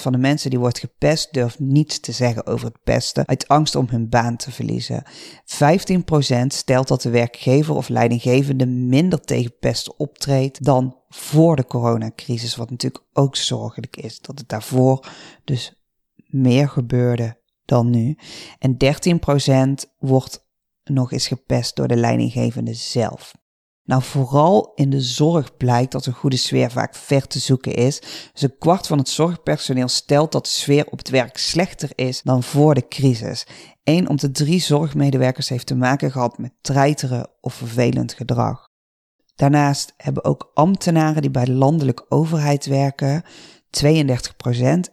van 0.01 0.13
de 0.13 0.19
mensen 0.19 0.51
die 0.51 0.59
wordt 0.59 0.79
gepest 0.79 1.33
durft 1.33 1.59
niets 1.59 2.01
te 2.01 2.13
zeggen 2.13 2.47
over 2.47 2.67
het 2.67 2.83
pesten 2.85 3.27
uit 3.27 3.49
angst 3.49 3.75
om 3.75 3.87
hun 3.91 4.09
baan 4.09 4.37
te 4.37 4.51
verliezen. 4.51 5.05
15% 5.05 6.47
stelt 6.47 6.89
dat 6.89 7.03
de 7.03 7.11
werkgever 7.11 7.75
of 7.75 7.89
leidinggevende 7.89 8.67
minder 8.67 9.21
tegen 9.21 9.59
pesten 9.59 9.99
optreedt 9.99 10.65
dan 10.65 10.97
voor 11.09 11.57
de 11.57 11.65
coronacrisis, 11.65 12.57
wat 12.57 12.71
natuurlijk 12.71 13.05
ook 13.13 13.37
zorgelijk 13.37 13.97
is, 13.97 14.21
dat 14.21 14.39
het 14.39 14.49
daarvoor 14.49 15.09
dus 15.45 15.83
meer 16.27 16.69
gebeurde 16.69 17.37
dan 17.65 17.91
nu. 17.91 18.17
En 18.59 18.77
13% 19.85 19.91
wordt 19.99 20.47
nog 20.85 21.13
eens 21.13 21.27
gepest 21.27 21.77
door 21.77 21.89
de 21.89 21.97
leidinggevende 21.97 22.75
zelf. 22.75 23.35
Nou, 23.89 24.03
vooral 24.03 24.73
in 24.75 24.91
de 24.91 25.01
zorg 25.01 25.57
blijkt 25.57 25.93
dat 25.93 26.07
een 26.07 26.13
goede 26.13 26.37
sfeer 26.37 26.71
vaak 26.71 26.95
ver 26.95 27.27
te 27.27 27.39
zoeken 27.39 27.75
is. 27.75 28.01
Dus 28.33 28.43
een 28.43 28.59
kwart 28.59 28.87
van 28.87 28.99
het 28.99 29.09
zorgpersoneel 29.09 29.89
stelt 29.89 30.33
dat 30.33 30.45
de 30.45 30.51
sfeer 30.51 30.87
op 30.87 30.99
het 30.99 31.09
werk 31.09 31.37
slechter 31.37 31.91
is 31.95 32.23
dan 32.23 32.43
voor 32.43 32.75
de 32.75 32.89
crisis. 32.89 33.47
Eén 33.85 34.09
om 34.09 34.17
de 34.17 34.31
drie 34.31 34.61
zorgmedewerkers 34.61 35.49
heeft 35.49 35.67
te 35.67 35.75
maken 35.75 36.11
gehad 36.11 36.39
met 36.39 36.53
treiteren 36.61 37.31
of 37.41 37.55
vervelend 37.55 38.13
gedrag. 38.13 38.67
Daarnaast 39.35 39.95
hebben 39.97 40.25
ook 40.25 40.51
ambtenaren 40.55 41.23
die 41.23 41.31
bij 41.31 41.45
de 41.45 41.53
landelijke 41.53 42.07
overheid 42.09 42.67
werken 42.67 43.23
32% 43.87 43.89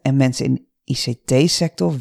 en 0.02 0.16
mensen 0.16 0.46
in 0.46 0.68
ICT-sector 0.84 1.94
34% 1.94 1.98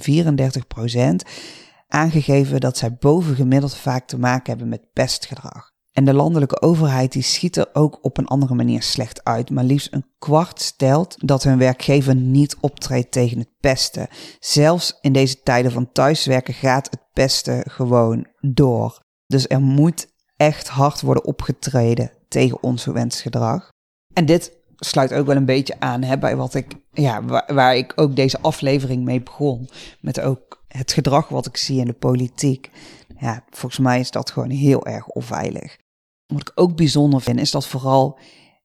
aangegeven 1.88 2.60
dat 2.60 2.76
zij 2.78 2.94
bovengemiddeld 2.94 3.76
vaak 3.76 4.06
te 4.06 4.18
maken 4.18 4.48
hebben 4.48 4.68
met 4.68 4.92
pestgedrag. 4.92 5.73
En 5.94 6.04
de 6.04 6.14
landelijke 6.14 6.60
overheid 6.60 7.12
die 7.12 7.22
schiet 7.22 7.56
er 7.56 7.68
ook 7.72 7.98
op 8.02 8.18
een 8.18 8.26
andere 8.26 8.54
manier 8.54 8.82
slecht 8.82 9.24
uit. 9.24 9.50
Maar 9.50 9.64
liefst 9.64 9.92
een 9.92 10.06
kwart 10.18 10.60
stelt 10.60 11.16
dat 11.18 11.42
hun 11.42 11.58
werkgever 11.58 12.14
niet 12.14 12.56
optreedt 12.60 13.10
tegen 13.10 13.38
het 13.38 13.48
pesten. 13.60 14.08
Zelfs 14.38 14.98
in 15.00 15.12
deze 15.12 15.42
tijden 15.42 15.72
van 15.72 15.92
thuiswerken 15.92 16.54
gaat 16.54 16.90
het 16.90 17.00
pesten 17.12 17.70
gewoon 17.70 18.26
door. 18.40 19.02
Dus 19.26 19.48
er 19.48 19.60
moet 19.60 20.06
echt 20.36 20.68
hard 20.68 21.00
worden 21.00 21.24
opgetreden 21.24 22.10
tegen 22.28 22.62
ongewenst 22.62 23.20
gedrag. 23.20 23.68
En 24.12 24.26
dit 24.26 24.52
sluit 24.76 25.14
ook 25.14 25.26
wel 25.26 25.36
een 25.36 25.44
beetje 25.44 25.80
aan 25.80 26.02
hè, 26.02 26.18
bij 26.18 26.36
wat 26.36 26.54
ik, 26.54 26.72
ja, 26.92 27.24
waar, 27.24 27.54
waar 27.54 27.76
ik 27.76 27.92
ook 27.96 28.16
deze 28.16 28.40
aflevering 28.40 29.04
mee 29.04 29.22
begon. 29.22 29.68
Met 30.00 30.20
ook 30.20 30.64
het 30.68 30.92
gedrag 30.92 31.28
wat 31.28 31.46
ik 31.46 31.56
zie 31.56 31.80
in 31.80 31.86
de 31.86 31.92
politiek. 31.92 32.70
Ja, 33.18 33.44
volgens 33.50 33.80
mij 33.80 34.00
is 34.00 34.10
dat 34.10 34.30
gewoon 34.30 34.50
heel 34.50 34.86
erg 34.86 35.06
onveilig. 35.06 35.82
Wat 36.26 36.40
ik 36.40 36.52
ook 36.54 36.76
bijzonder 36.76 37.20
vind, 37.20 37.40
is 37.40 37.50
dat 37.50 37.66
vooral 37.66 38.18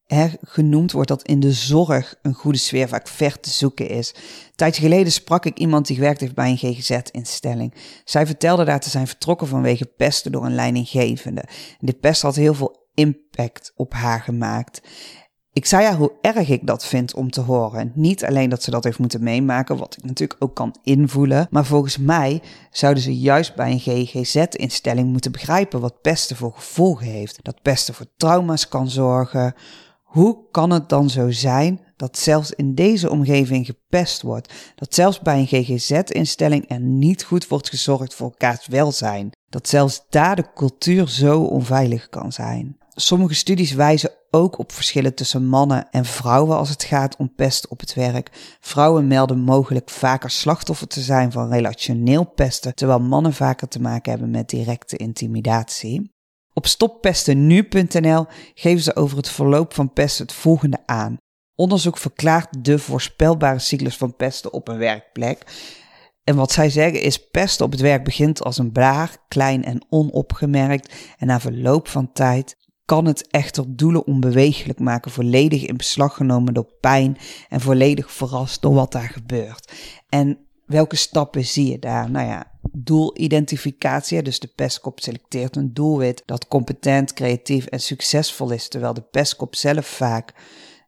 hè, 0.06 0.28
genoemd 0.42 0.92
wordt 0.92 1.10
dat 1.10 1.24
in 1.24 1.39
de 1.39 1.51
zorg 1.51 2.16
een 2.22 2.34
goede 2.34 2.58
sfeer 2.58 2.88
vaak 2.88 3.08
ver 3.08 3.39
te 3.39 3.50
zoeken 3.50 3.89
is. 3.89 4.13
Een 4.16 4.56
tijdje 4.56 4.82
geleden 4.82 5.12
sprak 5.12 5.46
ik 5.46 5.58
iemand 5.58 5.88
die 5.88 5.96
gewerkt 5.96 6.20
heeft 6.20 6.36
bij 6.36 6.50
een 6.50 6.58
GGZ-instelling. 6.58 7.74
Zij 8.04 8.25
vertelde 8.25 8.63
daar 8.63 8.80
te 8.80 8.89
zijn 8.89 9.08
vertrokken 9.08 9.48
vanwege 9.48 9.86
pesten 9.86 10.32
door 10.32 10.46
een 10.46 10.56
leidinggevende. 10.56 11.42
En 11.80 11.86
dit 11.86 12.00
pest 12.00 12.22
had 12.22 12.36
heel 12.36 12.54
veel 12.54 12.89
impact 12.94 13.72
op 13.75 13.94
haar 13.94 14.22
gemaakt. 14.22 14.82
Ik 15.60 15.66
zei 15.66 15.86
haar 15.86 15.96
hoe 15.96 16.12
erg 16.22 16.50
ik 16.50 16.68
dat 16.68 16.86
vind 16.86 17.13
om 17.13 17.32
te 17.32 17.42
horen. 17.42 17.92
Niet 17.96 18.25
alleen 18.25 18.50
dat 18.50 18.63
ze 18.63 18.72
dat 18.72 18.84
heeft 18.84 19.00
moeten 19.00 19.24
meemaken, 19.24 19.78
wat 19.78 19.98
ik 19.98 20.04
natuurlijk 20.04 20.44
ook 20.44 20.56
kan 20.56 20.75
invoelen, 20.84 21.48
maar 21.50 21.66
volgens 21.66 21.98
mij 21.98 22.42
zouden 22.72 23.04
ze 23.04 23.20
juist 23.20 23.56
bij 23.56 23.72
een 23.72 23.80
GGZ-instelling 23.80 25.12
moeten 25.12 25.32
begrijpen 25.32 25.80
wat 25.80 26.01
pesten 26.01 26.36
voor 26.36 26.54
gevolgen 26.54 27.06
heeft. 27.06 27.39
Dat 27.42 27.62
pesten 27.62 27.94
voor 27.94 28.06
trauma's 28.18 28.68
kan 28.68 28.89
zorgen. 28.89 29.54
Hoe 30.04 30.38
kan 30.51 30.70
het 30.70 30.89
dan 30.89 31.10
zo 31.10 31.32
zijn 31.32 31.80
dat 31.96 32.18
zelfs 32.18 32.51
in 32.51 32.75
deze 32.75 33.10
omgeving 33.10 33.66
gepest 33.66 34.22
wordt? 34.22 34.54
Dat 34.75 34.94
zelfs 34.94 35.20
bij 35.20 35.39
een 35.39 35.63
GGZ-instelling 35.63 36.70
er 36.70 36.80
niet 36.80 37.24
goed 37.24 37.48
wordt 37.48 37.70
gezorgd 37.70 38.13
voor 38.13 38.30
elkaars 38.30 38.68
welzijn? 38.68 39.32
Dat 39.50 39.68
zelfs 39.68 40.06
daar 40.10 40.36
de 40.36 40.54
cultuur 40.54 41.10
zo 41.10 41.42
onveilig 41.42 42.10
kan 42.10 42.32
zijn? 42.32 42.78
Sommige 42.89 43.34
studies 43.34 43.74
wijzen 43.74 44.12
ook 44.32 44.58
op 44.58 44.72
verschillen 44.72 45.16
tussen 45.16 45.46
mannen 45.46 45.90
en 45.92 46.06
vrouwen 46.06 46.58
als 46.58 46.70
het 46.70 46.84
gaat 46.84 47.16
om 47.18 47.36
pest 47.36 47.68
op 47.68 47.80
het 47.80 47.94
werk. 47.94 48.58
Vrouwen 48.60 49.08
melden 49.08 49.40
mogelijk 49.40 49.90
vaker 49.90 50.30
slachtoffer 50.30 50.88
te 50.88 51.02
zijn 51.02 51.32
van 51.32 51.50
relationeel 51.50 52.26
pesten, 52.26 52.76
terwijl 52.76 53.00
mannen 53.00 53.34
vaker 53.34 53.68
te 53.68 53.82
maken 53.82 54.12
hebben 54.12 54.32
met 54.32 54.50
directe 54.50 54.98
intimidatie. 54.98 56.12
Op 56.54 56.68
stoppestennu.nl 56.68 58.26
geven 58.54 58.84
ze 58.84 58.96
over 58.96 59.18
het 59.18 59.30
verloop 59.30 59.74
van 59.74 59.94
pesten 59.94 60.26
het 60.26 60.36
volgende 60.36 60.80
aan. 60.86 61.18
Onderzoek 61.56 61.98
verklaart 61.98 62.64
de 62.64 62.80
voorspelbare 62.80 63.60
cyclus 63.60 63.98
van 63.98 64.16
pesten 64.16 64.54
op 64.54 64.68
een 64.68 64.78
werkplek. 64.78 65.44
En 66.24 66.36
wat 66.36 66.52
zij 66.52 66.70
zeggen 66.70 67.02
is: 67.02 67.30
pesten 67.30 67.66
op 67.66 67.72
het 67.72 67.82
werk 67.82 68.04
begint 68.04 68.44
als 68.44 68.58
een 68.58 68.72
blaar, 68.72 69.18
klein 69.28 69.64
en 69.64 69.86
onopgemerkt. 69.90 70.94
En 71.18 71.28
na 71.28 71.40
verloop 71.40 71.88
van 71.88 72.12
tijd 72.12 72.56
kan 72.89 73.05
het 73.05 73.27
echter 73.27 73.75
doelen 73.75 74.05
onbewegelijk 74.05 74.79
maken, 74.79 75.12
volledig 75.12 75.65
in 75.65 75.77
beslag 75.77 76.15
genomen 76.15 76.53
door 76.53 76.72
pijn 76.79 77.17
en 77.50 77.62
volledig 77.62 78.12
verrast 78.12 78.62
door 78.62 78.74
wat 78.74 78.91
daar 78.91 79.10
gebeurt. 79.10 79.74
En 80.10 80.38
welke 80.65 80.96
stappen 80.96 81.46
zie 81.46 81.72
je 81.72 81.79
daar? 81.79 82.12
Nou 82.12 82.27
ja, 82.27 82.51
doelidentificatie, 82.72 84.24
dus 84.24 84.39
de 84.39 84.51
pestkop 84.55 85.00
selecteert 85.00 85.55
een 85.55 85.74
doelwit 85.74 86.24
dat 86.25 86.48
competent, 86.48 87.13
creatief 87.13 87.65
en 87.65 87.79
succesvol 87.79 88.51
is, 88.51 88.67
terwijl 88.67 88.93
de 88.93 89.08
pestkop 89.12 89.55
zelf 89.55 89.88
vaak 89.88 90.34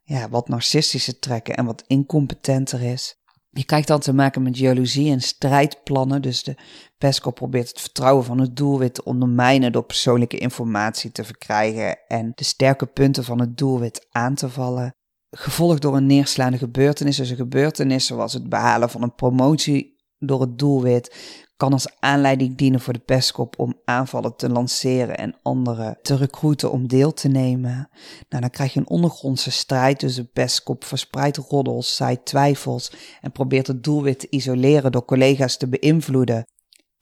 ja, 0.04 0.30
wat 0.30 0.48
narcistische 0.48 1.20
trekken 1.20 1.56
en 1.56 1.66
wat 1.66 1.84
incompetenter 1.88 2.82
is. 2.82 3.21
Je 3.54 3.66
krijgt 3.66 3.88
dan 3.88 4.00
te 4.00 4.14
maken 4.14 4.42
met 4.42 4.58
jaloezie 4.58 5.12
en 5.12 5.22
strijdplannen. 5.22 6.22
Dus 6.22 6.44
de 6.44 6.56
PESCO 6.98 7.32
probeert 7.32 7.70
het 7.70 7.82
vertrouwen 7.82 8.26
van 8.26 8.40
het 8.40 8.56
doelwit 8.56 8.94
te 8.94 9.04
ondermijnen 9.04 9.72
door 9.72 9.84
persoonlijke 9.84 10.38
informatie 10.38 11.12
te 11.12 11.24
verkrijgen 11.24 12.00
en 12.08 12.32
de 12.36 12.44
sterke 12.44 12.86
punten 12.86 13.24
van 13.24 13.40
het 13.40 13.58
doelwit 13.58 14.08
aan 14.12 14.36
te 14.36 14.50
vallen. 14.50 14.96
Gevolgd 15.30 15.82
door 15.82 15.96
een 15.96 16.06
neerslaande 16.06 16.58
gebeurtenis, 16.58 17.18
dus 17.18 17.30
een 17.30 17.36
gebeurtenis 17.36 18.06
zoals 18.06 18.34
het 18.34 18.50
behalen 18.50 18.90
van 18.90 19.04
een 19.04 19.16
promotie 19.16 20.01
door 20.24 20.42
het 20.42 20.60
doelwit, 20.60 21.16
kan 21.58 21.74
als 21.74 22.00
aanleiding 22.00 22.58
dienen 22.58 22.80
voor 22.80 22.94
de 22.94 23.00
pestkop 23.00 23.60
om 23.60 23.76
aanvallen 23.86 24.36
te 24.36 24.50
lanceren 24.50 25.18
en 25.18 25.36
anderen 25.42 25.98
te 26.02 26.16
recruiten 26.16 26.72
om 26.72 26.88
deel 26.88 27.14
te 27.14 27.28
nemen. 27.28 27.90
Nou, 28.30 28.42
dan 28.42 28.50
krijg 28.50 28.74
je 28.74 28.80
een 28.80 28.90
ondergrondse 28.90 29.52
strijd, 29.52 30.16
de 30.16 30.24
pestkop 30.24 30.84
verspreidt 30.84 31.38
roddels, 31.38 31.96
zaait 31.96 32.26
twijfels 32.26 32.92
en 33.22 33.32
probeert 33.32 33.68
het 33.68 33.84
doelwit 33.84 34.20
te 34.20 34.28
isoleren 34.30 34.92
door 34.92 35.06
collega's 35.06 35.58
te 35.58 35.68
beïnvloeden 35.68 36.46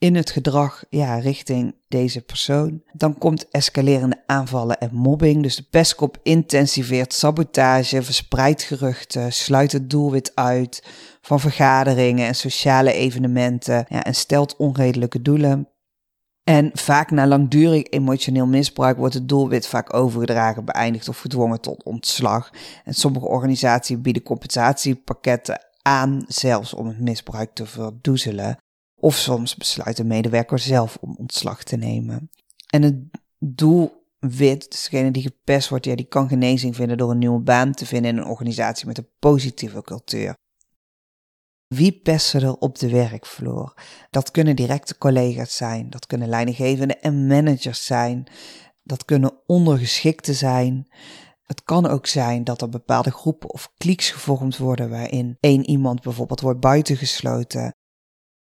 in 0.00 0.14
het 0.14 0.30
gedrag 0.30 0.84
ja, 0.88 1.18
richting 1.18 1.74
deze 1.88 2.20
persoon. 2.20 2.82
Dan 2.92 3.18
komt 3.18 3.48
escalerende 3.48 4.22
aanvallen 4.26 4.78
en 4.78 4.90
mobbing. 4.92 5.42
Dus 5.42 5.56
de 5.56 5.66
pestkop 5.70 6.18
intensiveert 6.22 7.12
sabotage, 7.12 8.02
verspreidt 8.02 8.62
geruchten, 8.62 9.32
sluit 9.32 9.72
het 9.72 9.90
doelwit 9.90 10.32
uit 10.34 10.84
van 11.20 11.40
vergaderingen 11.40 12.26
en 12.26 12.34
sociale 12.34 12.92
evenementen 12.92 13.84
ja, 13.88 14.04
en 14.04 14.14
stelt 14.14 14.56
onredelijke 14.56 15.22
doelen. 15.22 15.68
En 16.44 16.70
vaak 16.72 17.10
na 17.10 17.26
langdurig 17.26 17.86
emotioneel 17.86 18.46
misbruik 18.46 18.96
wordt 18.96 19.14
het 19.14 19.28
doelwit 19.28 19.66
vaak 19.66 19.94
overgedragen, 19.94 20.64
beëindigd 20.64 21.08
of 21.08 21.20
gedwongen 21.20 21.60
tot 21.60 21.82
ontslag. 21.82 22.50
En 22.84 22.94
sommige 22.94 23.26
organisaties 23.26 24.00
bieden 24.00 24.22
compensatiepakketten 24.22 25.60
aan, 25.82 26.24
zelfs 26.28 26.74
om 26.74 26.86
het 26.86 27.00
misbruik 27.00 27.54
te 27.54 27.66
verdoezelen. 27.66 28.56
Of 28.96 29.16
soms 29.16 29.56
besluit 29.56 29.96
de 29.96 30.04
medewerker 30.04 30.58
zelf 30.58 30.98
om 31.00 31.14
ontslag 31.18 31.62
te 31.62 31.76
nemen. 31.76 32.30
En 32.70 32.82
het 32.82 32.96
doelwit, 33.38 34.70
dus 34.70 34.82
degene 34.82 35.10
die 35.10 35.22
gepest 35.22 35.68
wordt, 35.68 35.84
ja, 35.84 35.94
die 35.94 36.08
kan 36.08 36.28
genezing 36.28 36.76
vinden 36.76 36.98
door 36.98 37.10
een 37.10 37.18
nieuwe 37.18 37.40
baan 37.40 37.72
te 37.72 37.86
vinden 37.86 38.10
in 38.10 38.16
een 38.16 38.26
organisatie 38.26 38.86
met 38.86 38.98
een 38.98 39.08
positieve 39.18 39.82
cultuur. 39.82 40.34
Wie 41.74 41.92
pesten 41.92 42.42
er 42.42 42.56
op 42.56 42.78
de 42.78 42.88
werkvloer? 42.88 43.74
Dat 44.10 44.30
kunnen 44.30 44.56
directe 44.56 44.98
collega's 44.98 45.56
zijn, 45.56 45.90
dat 45.90 46.06
kunnen 46.06 46.28
leidinggevenden 46.28 47.00
en 47.00 47.26
managers 47.26 47.86
zijn, 47.86 48.26
dat 48.82 49.04
kunnen 49.04 49.32
ondergeschikten 49.46 50.34
zijn. 50.34 50.88
Het 51.42 51.62
kan 51.62 51.86
ook 51.86 52.06
zijn 52.06 52.44
dat 52.44 52.62
er 52.62 52.68
bepaalde 52.68 53.10
groepen 53.10 53.50
of 53.50 53.72
klieks 53.76 54.10
gevormd 54.10 54.56
worden 54.56 54.90
waarin 54.90 55.36
één 55.40 55.64
iemand 55.68 56.02
bijvoorbeeld 56.02 56.40
wordt 56.40 56.60
buitengesloten 56.60 57.74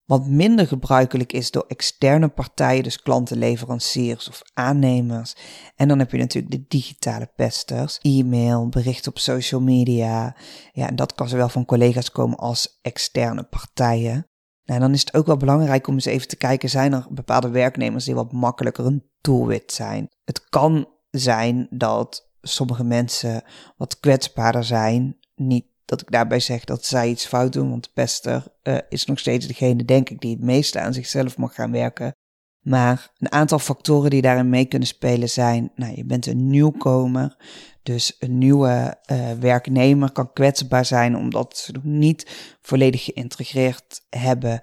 wat 0.06 0.28
minder 0.28 0.68
gebruikelijk 0.68 1.34
is 1.34 1.52
door 1.52 1.66
externe 1.68 2.28
partijen, 2.28 2.84
dus 2.84 3.02
klanten, 3.02 3.38
leveranciers 3.38 4.30
of 4.30 4.42
aannemers. 4.54 5.36
En 5.76 5.88
dan 5.88 6.00
heb 6.00 6.12
je 6.12 6.18
natuurlijk 6.18 6.54
de 6.54 6.66
digitale 6.68 7.32
pesters, 7.36 8.00
e-mail, 8.02 8.70
berichten 8.70 9.12
op 9.12 9.20
social 9.20 9.62
media. 9.62 10.36
Ja, 10.72 10.88
en 10.88 10.96
dat 10.96 11.14
kan 11.14 11.30
zowel 11.30 11.50
van 11.50 11.66
collega's 11.66 12.12
komen 12.12 12.38
als 12.38 12.80
externe 12.82 13.44
partijen. 13.44 14.28
Nou, 14.64 14.80
dan 14.80 14.94
is 14.94 15.00
het 15.00 15.14
ook 15.14 15.26
wel 15.26 15.38
belangrijk 15.38 15.88
om 15.88 15.94
eens 15.94 16.06
even 16.06 16.28
te 16.28 16.36
kijken, 16.36 16.70
zijn 16.70 16.94
er 16.94 17.08
bepaalde 17.10 17.50
werknemers 17.50 18.06
die 18.06 18.16
wat 18.16 18.32
makkelijker 18.32 18.86
een 18.86 19.10
doelwit 19.22 19.72
zijn? 19.72 20.10
Het 20.24 20.50
kan 20.50 20.88
zijn 21.10 21.68
dat 21.70 22.30
sommige 22.42 22.84
mensen 22.84 23.44
wat 23.78 24.00
kwetsbaarder 24.00 24.64
zijn. 24.64 25.18
Niet 25.36 25.66
dat 25.86 26.02
ik 26.02 26.12
daarbij 26.12 26.40
zeg 26.40 26.64
dat 26.64 26.86
zij 26.86 27.10
iets 27.10 27.26
fout 27.26 27.54
doen, 27.54 27.70
want 27.70 27.84
de 27.84 27.90
pester 27.94 28.48
uh, 28.64 28.78
is 28.90 29.06
nog 29.06 29.20
steeds 29.20 29.48
degene, 29.48 29.86
denk 29.86 30.10
ik, 30.10 30.22
die 30.22 30.32
het 30.32 30.44
meeste 30.44 30.80
aan 30.80 30.94
zichzelf 30.94 31.38
mag 31.38 31.56
gaan 31.56 31.72
werken. 31.72 32.16
Maar 32.62 33.12
een 33.18 33.32
aantal 33.32 33.60
factoren 33.60 34.10
die 34.10 34.22
daarin 34.22 34.50
mee 34.50 34.66
kunnen 34.66 34.88
spelen 34.88 35.30
zijn, 35.30 35.72
nou, 35.76 35.96
je 35.96 36.06
bent 36.06 36.26
een 36.26 36.48
nieuwkomer, 36.48 37.38
dus 37.84 38.16
een 38.20 38.38
nieuwe 38.38 38.98
uh, 39.12 39.32
werknemer 39.32 40.12
kan 40.12 40.34
kwetsbaar 40.34 40.86
zijn 40.86 41.18
omdat 41.18 41.58
ze 41.58 41.72
nog 41.72 41.84
niet 41.84 42.56
volledig 42.62 43.04
geïntegreerd 43.04 44.02
hebben 44.10 44.62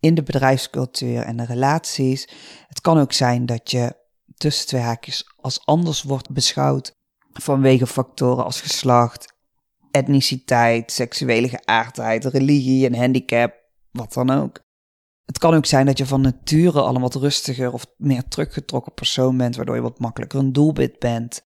in 0.00 0.14
de 0.14 0.22
bedrijfscultuur 0.22 1.22
en 1.22 1.36
de 1.36 1.44
relaties. 1.44 2.28
Het 2.68 2.80
kan 2.80 2.98
ook 2.98 3.12
zijn 3.12 3.46
dat 3.46 3.70
je 3.70 3.96
tussen 4.36 4.66
twee 4.66 4.80
haakjes 4.80 5.32
als 5.36 5.66
anders 5.66 6.02
wordt 6.02 6.30
beschouwd 6.30 6.94
vanwege 7.32 7.86
factoren 7.86 8.44
als 8.44 8.60
geslacht, 8.60 9.34
etniciteit, 9.92 10.92
seksuele 10.92 11.48
geaardheid, 11.48 12.24
religie, 12.24 12.86
en 12.86 12.94
handicap, 12.94 13.54
wat 13.90 14.12
dan 14.12 14.30
ook. 14.30 14.60
Het 15.24 15.38
kan 15.38 15.54
ook 15.54 15.66
zijn 15.66 15.86
dat 15.86 15.98
je 15.98 16.06
van 16.06 16.20
nature 16.20 16.80
al 16.80 16.94
een 16.94 17.00
wat 17.00 17.14
rustiger 17.14 17.72
of 17.72 17.86
meer 17.96 18.28
teruggetrokken 18.28 18.94
persoon 18.94 19.36
bent, 19.36 19.56
waardoor 19.56 19.74
je 19.74 19.82
wat 19.82 19.98
makkelijker 19.98 20.38
een 20.38 20.52
doelwit 20.52 20.98
bent. 20.98 21.42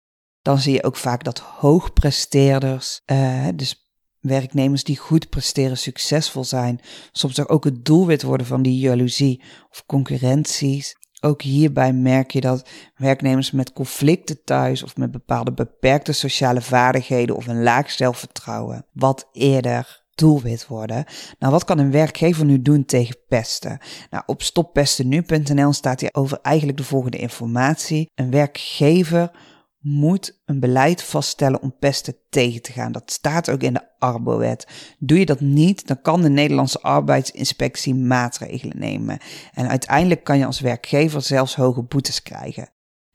Dan 0.42 0.58
zie 0.58 0.72
je 0.72 0.84
ook 0.84 0.96
vaak 0.96 1.24
dat 1.24 1.38
hoogpresteerders, 1.38 3.00
uh, 3.06 3.48
dus 3.54 3.90
werknemers 4.20 4.84
die 4.84 4.96
goed 4.96 5.28
presteren, 5.28 5.78
succesvol 5.78 6.44
zijn, 6.44 6.80
soms 7.12 7.48
ook 7.48 7.64
het 7.64 7.84
doelwit 7.84 8.22
worden 8.22 8.46
van 8.46 8.62
die 8.62 8.78
jaloezie 8.78 9.42
of 9.70 9.86
concurrenties. 9.86 10.96
Ook 11.20 11.42
hierbij 11.42 11.92
merk 11.92 12.30
je 12.30 12.40
dat 12.40 12.68
werknemers 12.96 13.50
met 13.50 13.72
conflicten 13.72 14.44
thuis 14.44 14.82
of 14.82 14.96
met 14.96 15.10
bepaalde 15.10 15.52
beperkte 15.52 16.12
sociale 16.12 16.60
vaardigheden 16.60 17.36
of 17.36 17.46
een 17.46 17.62
laag 17.62 17.90
zelfvertrouwen 17.90 18.86
wat 18.92 19.28
eerder 19.32 20.02
doelwit 20.14 20.66
worden. 20.66 21.04
Nou, 21.38 21.52
wat 21.52 21.64
kan 21.64 21.78
een 21.78 21.90
werkgever 21.90 22.44
nu 22.44 22.62
doen 22.62 22.84
tegen 22.84 23.16
pesten? 23.28 23.78
Nou, 24.10 24.22
op 24.26 24.42
stoppestennu.nl 24.42 25.72
staat 25.72 26.00
hier 26.00 26.10
over 26.12 26.38
eigenlijk 26.42 26.78
de 26.78 26.84
volgende 26.84 27.18
informatie. 27.18 28.10
Een 28.14 28.30
werkgever 28.30 29.30
moet 29.80 30.40
een 30.44 30.60
beleid 30.60 31.02
vaststellen 31.02 31.62
om 31.62 31.76
pesten 31.78 32.16
tegen 32.30 32.62
te 32.62 32.72
gaan. 32.72 32.92
Dat 32.92 33.12
staat 33.12 33.50
ook 33.50 33.62
in 33.62 33.72
de 33.72 33.98
Arbowet. 33.98 34.66
Doe 34.98 35.18
je 35.18 35.26
dat 35.26 35.40
niet, 35.40 35.86
dan 35.86 36.00
kan 36.02 36.22
de 36.22 36.28
Nederlandse 36.28 36.80
arbeidsinspectie 36.82 37.94
maatregelen 37.94 38.78
nemen. 38.78 39.18
En 39.54 39.68
uiteindelijk 39.68 40.24
kan 40.24 40.38
je 40.38 40.46
als 40.46 40.60
werkgever 40.60 41.22
zelfs 41.22 41.54
hoge 41.54 41.82
boetes 41.82 42.22
krijgen. 42.22 42.68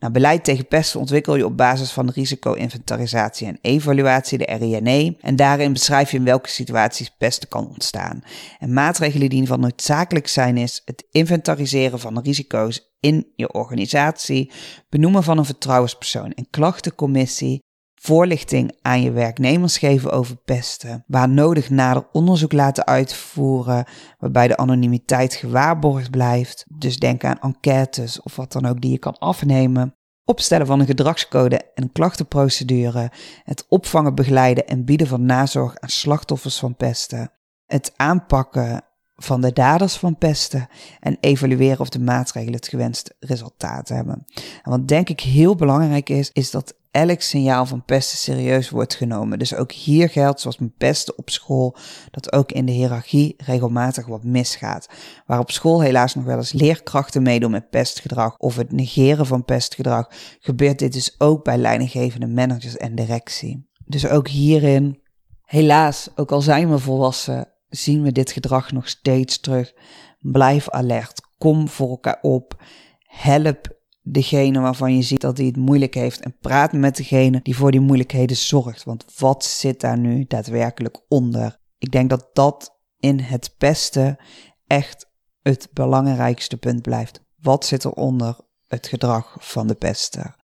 Nou, 0.06 0.18
beleid 0.18 0.44
tegen 0.44 0.68
pesten 0.68 1.00
ontwikkel 1.00 1.36
je 1.36 1.46
op 1.46 1.58
basis 1.58 1.92
van 1.92 2.10
risico-inventarisatie 2.10 3.48
en 3.48 3.58
evaluatie, 3.62 4.38
de 4.38 4.46
RINE. 4.46 5.18
En 5.22 5.36
daarin 5.36 5.74
beschrijf 5.74 6.12
je 6.12 6.18
in 6.18 6.24
welke 6.24 6.50
situaties 6.50 7.10
pesten 7.18 7.50
kan 7.50 7.68
ontstaan. 7.68 8.24
En 8.60 8.74
maatregelen 8.74 9.30
die 9.30 9.48
van 9.48 9.60
noodzakelijk 9.60 10.28
zijn 10.28 10.58
is 10.58 10.82
het 10.86 11.08
inventariseren 11.12 12.00
van 12.00 12.20
risico's 12.20 12.96
in 13.00 13.32
je 13.36 13.54
organisatie, 13.54 14.52
benoemen 14.90 15.24
van 15.24 15.38
een 15.38 15.46
vertrouwenspersoon 15.46 16.32
en 16.32 16.48
klachtencommissie, 16.50 17.64
voorlichting 17.96 18.78
aan 18.82 19.02
je 19.02 19.12
werknemers 19.12 19.78
geven 19.78 20.12
over 20.12 20.36
pesten, 20.36 21.04
waar 21.08 21.30
nodig 21.30 21.70
nader 21.70 22.08
onderzoek 22.12 22.52
laten 22.52 22.86
uitvoeren, 22.86 23.86
waarbij 24.18 24.48
de 24.48 24.58
anonimiteit 24.58 25.34
gewaarborgd 25.34 26.10
blijft. 26.12 26.66
Dus 26.78 26.98
denk 26.98 27.24
aan 27.24 27.40
enquêtes 27.40 28.22
of 28.22 28.36
wat 28.36 28.52
dan 28.52 28.66
ook 28.66 28.82
die 28.82 28.92
je 28.92 29.00
kan 29.00 29.18
afnemen. 29.18 29.95
Opstellen 30.25 30.67
van 30.67 30.79
een 30.79 30.86
gedragscode 30.86 31.62
en 31.74 31.91
klachtenprocedure, 31.91 33.12
het 33.44 33.65
opvangen, 33.70 34.15
begeleiden 34.15 34.67
en 34.67 34.86
bieden 34.86 35.08
van 35.08 35.25
nazorg 35.25 35.79
aan 35.79 35.89
slachtoffers 35.89 36.60
van 36.60 36.76
pesten, 36.76 37.32
het 37.65 37.93
aanpakken 37.95 38.82
van 39.15 39.41
de 39.41 39.54
daders 39.54 39.95
van 39.95 40.17
pesten 40.17 40.67
en 41.00 41.17
evalueren 41.19 41.80
of 41.80 41.89
de 41.89 42.00
maatregelen 42.00 42.56
het 42.56 42.67
gewenste 42.67 43.15
resultaat 43.19 43.88
hebben. 43.89 44.26
En 44.63 44.71
wat 44.71 44.88
denk 44.88 45.10
ik 45.10 45.19
heel 45.19 45.56
belangrijk 45.56 46.10
is, 46.10 46.30
is 46.34 46.52
dat 46.52 46.76
elk 46.95 47.21
signaal 47.21 47.65
van 47.65 47.84
pesten 47.86 48.17
serieus 48.17 48.69
wordt 48.69 48.95
genomen. 48.95 49.39
Dus 49.39 49.55
ook 49.55 49.71
hier 49.71 50.10
geldt, 50.10 50.39
zoals 50.39 50.58
met 50.58 50.77
pesten 50.77 51.17
op 51.17 51.29
school, 51.29 51.77
dat 52.12 52.34
ook 52.34 52.51
in 52.51 52.65
de 52.65 52.71
hiërarchie 52.71 53.34
regelmatig 53.38 54.05
wat 54.05 54.23
misgaat. 54.23 54.89
Waar 55.25 55.39
op 55.39 55.51
school 55.51 55.81
helaas 55.81 56.15
nog 56.15 56.23
wel 56.23 56.38
eens 56.38 56.53
leerkrachten 56.53 57.23
meedoen 57.23 57.51
met 57.51 57.69
pestgedrag 57.69 58.38
of 58.38 58.55
het 58.55 58.71
negeren 58.71 59.25
van 59.25 59.45
pestgedrag, 59.45 60.12
gebeurt 60.39 60.79
dit 60.79 60.93
dus 60.93 61.15
ook 61.17 61.43
bij 61.43 61.58
leidinggevende 61.58 62.27
managers 62.27 62.77
en 62.77 62.95
directie. 62.95 63.69
Dus 63.86 64.08
ook 64.08 64.27
hierin, 64.27 65.01
helaas, 65.41 66.10
ook 66.15 66.31
al 66.31 66.41
zijn 66.41 66.69
we 66.69 66.79
volwassen, 66.79 67.47
zien 67.69 68.03
we 68.03 68.12
dit 68.12 68.31
gedrag 68.31 68.71
nog 68.71 68.88
steeds 68.88 69.39
terug. 69.39 69.73
Blijf 70.19 70.69
alert, 70.69 71.21
kom 71.38 71.67
voor 71.67 71.89
elkaar 71.89 72.19
op, 72.21 72.63
help 72.99 73.73
degene 74.08 74.60
waarvan 74.60 74.96
je 74.96 75.02
ziet 75.02 75.22
dat 75.22 75.38
hij 75.38 75.46
het 75.46 75.58
moeilijk 75.58 75.94
heeft 75.94 76.20
en 76.20 76.38
praat 76.39 76.74
met 76.74 76.96
degene 76.96 77.39
die 77.44 77.56
voor 77.56 77.72
die 77.72 77.80
moeilijkheden 77.80 78.38
zorgt. 78.38 78.84
Want 78.84 79.06
wat 79.18 79.46
zit 79.46 79.82
daar 79.82 79.98
nu 79.98 80.26
daadwerkelijk 80.28 81.02
onder? 81.08 81.58
Ik 81.78 81.91
denk 81.91 82.10
dat 82.10 82.30
dat 82.34 82.80
in 83.00 83.20
het 83.20 83.56
beste 83.58 84.20
echt 84.68 85.10
het 85.41 85.70
belangrijkste 85.74 86.58
punt 86.58 86.82
blijft. 86.82 87.22
Wat 87.41 87.65
zit 87.65 87.84
er 87.84 87.91
onder 87.91 88.38
het 88.68 88.88
gedrag 88.88 89.36
van 89.39 89.68
de 89.68 89.76
pester? 89.76 90.36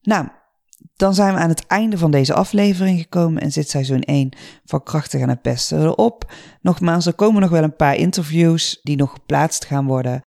Nou, 0.00 0.28
dan 0.96 1.14
zijn 1.14 1.34
we 1.34 1.40
aan 1.40 1.48
het 1.48 1.66
einde 1.66 1.98
van 1.98 2.10
deze 2.10 2.34
aflevering 2.34 3.00
gekomen 3.00 3.42
en 3.42 3.52
zit 3.52 3.70
seizoen 3.70 4.02
1 4.02 4.36
van 4.64 4.82
Krachtig 4.82 5.22
aan 5.22 5.28
het 5.28 5.42
Pesten 5.42 5.82
erop. 5.82 6.32
Nogmaals, 6.60 7.06
er 7.06 7.14
komen 7.14 7.40
nog 7.40 7.50
wel 7.50 7.62
een 7.62 7.76
paar 7.76 7.96
interviews 7.96 8.80
die 8.82 8.96
nog 8.96 9.10
geplaatst 9.10 9.64
gaan 9.64 9.86
worden 9.86 10.22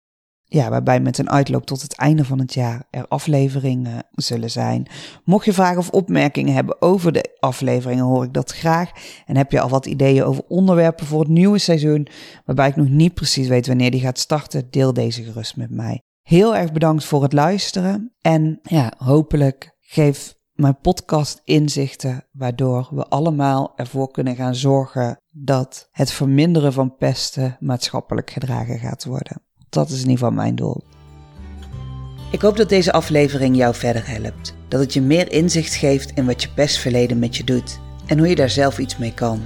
ja, 0.49 0.69
waarbij 0.69 0.99
met 0.99 1.17
een 1.17 1.29
uitloop 1.29 1.65
tot 1.65 1.81
het 1.81 1.95
einde 1.95 2.25
van 2.25 2.39
het 2.39 2.53
jaar 2.53 2.83
er 2.89 3.05
afleveringen 3.07 4.03
zullen 4.11 4.51
zijn. 4.51 4.87
Mocht 5.23 5.45
je 5.45 5.53
vragen 5.53 5.77
of 5.77 5.89
opmerkingen 5.89 6.53
hebben 6.53 6.81
over 6.81 7.11
de 7.11 7.37
afleveringen, 7.39 8.03
hoor 8.03 8.23
ik 8.23 8.33
dat 8.33 8.51
graag. 8.51 8.91
En 9.25 9.37
heb 9.37 9.51
je 9.51 9.59
al 9.59 9.69
wat 9.69 9.85
ideeën 9.85 10.23
over 10.23 10.43
onderwerpen 10.47 11.05
voor 11.05 11.19
het 11.19 11.29
nieuwe 11.29 11.57
seizoen, 11.57 12.07
waarbij 12.45 12.67
ik 12.67 12.75
nog 12.75 12.89
niet 12.89 13.13
precies 13.13 13.47
weet 13.47 13.67
wanneer 13.67 13.91
die 13.91 14.01
gaat 14.01 14.19
starten, 14.19 14.67
deel 14.69 14.93
deze 14.93 15.23
gerust 15.23 15.57
met 15.57 15.69
mij. 15.69 16.01
Heel 16.21 16.55
erg 16.55 16.71
bedankt 16.71 17.05
voor 17.05 17.23
het 17.23 17.33
luisteren 17.33 18.13
en 18.21 18.59
ja, 18.61 18.93
hopelijk 18.97 19.75
geef 19.79 20.37
mijn 20.53 20.79
podcast 20.79 21.41
inzichten 21.43 22.27
waardoor 22.31 22.87
we 22.91 23.07
allemaal 23.07 23.73
ervoor 23.75 24.11
kunnen 24.11 24.35
gaan 24.35 24.55
zorgen 24.55 25.21
dat 25.31 25.87
het 25.91 26.11
verminderen 26.11 26.73
van 26.73 26.95
pesten 26.95 27.57
maatschappelijk 27.59 28.29
gedragen 28.29 28.79
gaat 28.79 29.05
worden. 29.05 29.41
Dat 29.69 29.89
is 29.89 29.93
in 29.93 30.09
ieder 30.09 30.17
geval 30.17 30.31
mijn 30.31 30.55
doel. 30.55 30.83
Ik 32.31 32.41
hoop 32.41 32.57
dat 32.57 32.69
deze 32.69 32.91
aflevering 32.91 33.57
jou 33.57 33.75
verder 33.75 34.07
helpt. 34.07 34.55
Dat 34.67 34.79
het 34.79 34.93
je 34.93 35.01
meer 35.01 35.31
inzicht 35.31 35.75
geeft 35.75 36.11
in 36.15 36.25
wat 36.25 36.41
je 36.41 36.49
pestverleden 36.49 37.19
met 37.19 37.37
je 37.37 37.43
doet 37.43 37.79
en 38.05 38.17
hoe 38.17 38.27
je 38.27 38.35
daar 38.35 38.49
zelf 38.49 38.79
iets 38.79 38.97
mee 38.97 39.13
kan. 39.13 39.41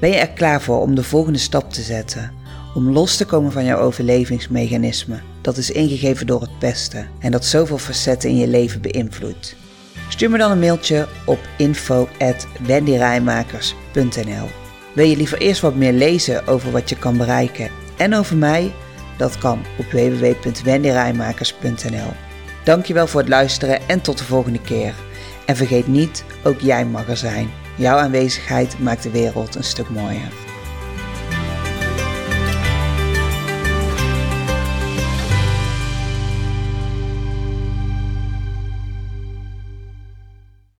Ben 0.00 0.10
je 0.10 0.16
er 0.16 0.30
klaar 0.30 0.62
voor 0.62 0.80
om 0.80 0.94
de 0.94 1.02
volgende 1.02 1.38
stap 1.38 1.72
te 1.72 1.82
zetten? 1.82 2.32
Om 2.74 2.90
los 2.90 3.16
te 3.16 3.24
komen 3.24 3.52
van 3.52 3.64
jouw 3.64 3.78
overlevingsmechanisme 3.78 5.20
dat 5.40 5.56
is 5.56 5.70
ingegeven 5.70 6.26
door 6.26 6.40
het 6.40 6.58
pesten 6.58 7.08
en 7.18 7.30
dat 7.30 7.44
zoveel 7.44 7.78
facetten 7.78 8.30
in 8.30 8.36
je 8.36 8.48
leven 8.48 8.80
beïnvloedt? 8.80 9.56
Stuur 10.08 10.30
me 10.30 10.38
dan 10.38 10.50
een 10.50 10.58
mailtje 10.58 11.08
op 11.26 11.38
info@wendyrijmakers.nl. 11.56 14.48
Wil 14.94 15.06
je 15.06 15.16
liever 15.16 15.38
eerst 15.38 15.60
wat 15.60 15.74
meer 15.74 15.92
lezen 15.92 16.46
over 16.46 16.70
wat 16.70 16.88
je 16.88 16.98
kan 16.98 17.16
bereiken 17.16 17.70
en 17.96 18.14
over 18.14 18.36
mij? 18.36 18.72
Dat 19.20 19.38
kan 19.38 19.64
op 19.78 19.90
www.wendyrijmakers.nl. 19.90 22.12
Dankjewel 22.64 23.06
voor 23.06 23.20
het 23.20 23.28
luisteren 23.28 23.88
en 23.88 24.00
tot 24.00 24.18
de 24.18 24.24
volgende 24.24 24.60
keer. 24.60 24.94
En 25.46 25.56
vergeet 25.56 25.86
niet, 25.86 26.24
ook 26.44 26.60
jij 26.60 26.86
mag 26.86 27.08
er 27.08 27.16
zijn. 27.16 27.50
Jouw 27.76 27.96
aanwezigheid 27.96 28.78
maakt 28.78 29.02
de 29.02 29.10
wereld 29.10 29.54
een 29.54 29.64
stuk 29.64 29.88
mooier. 29.88 30.39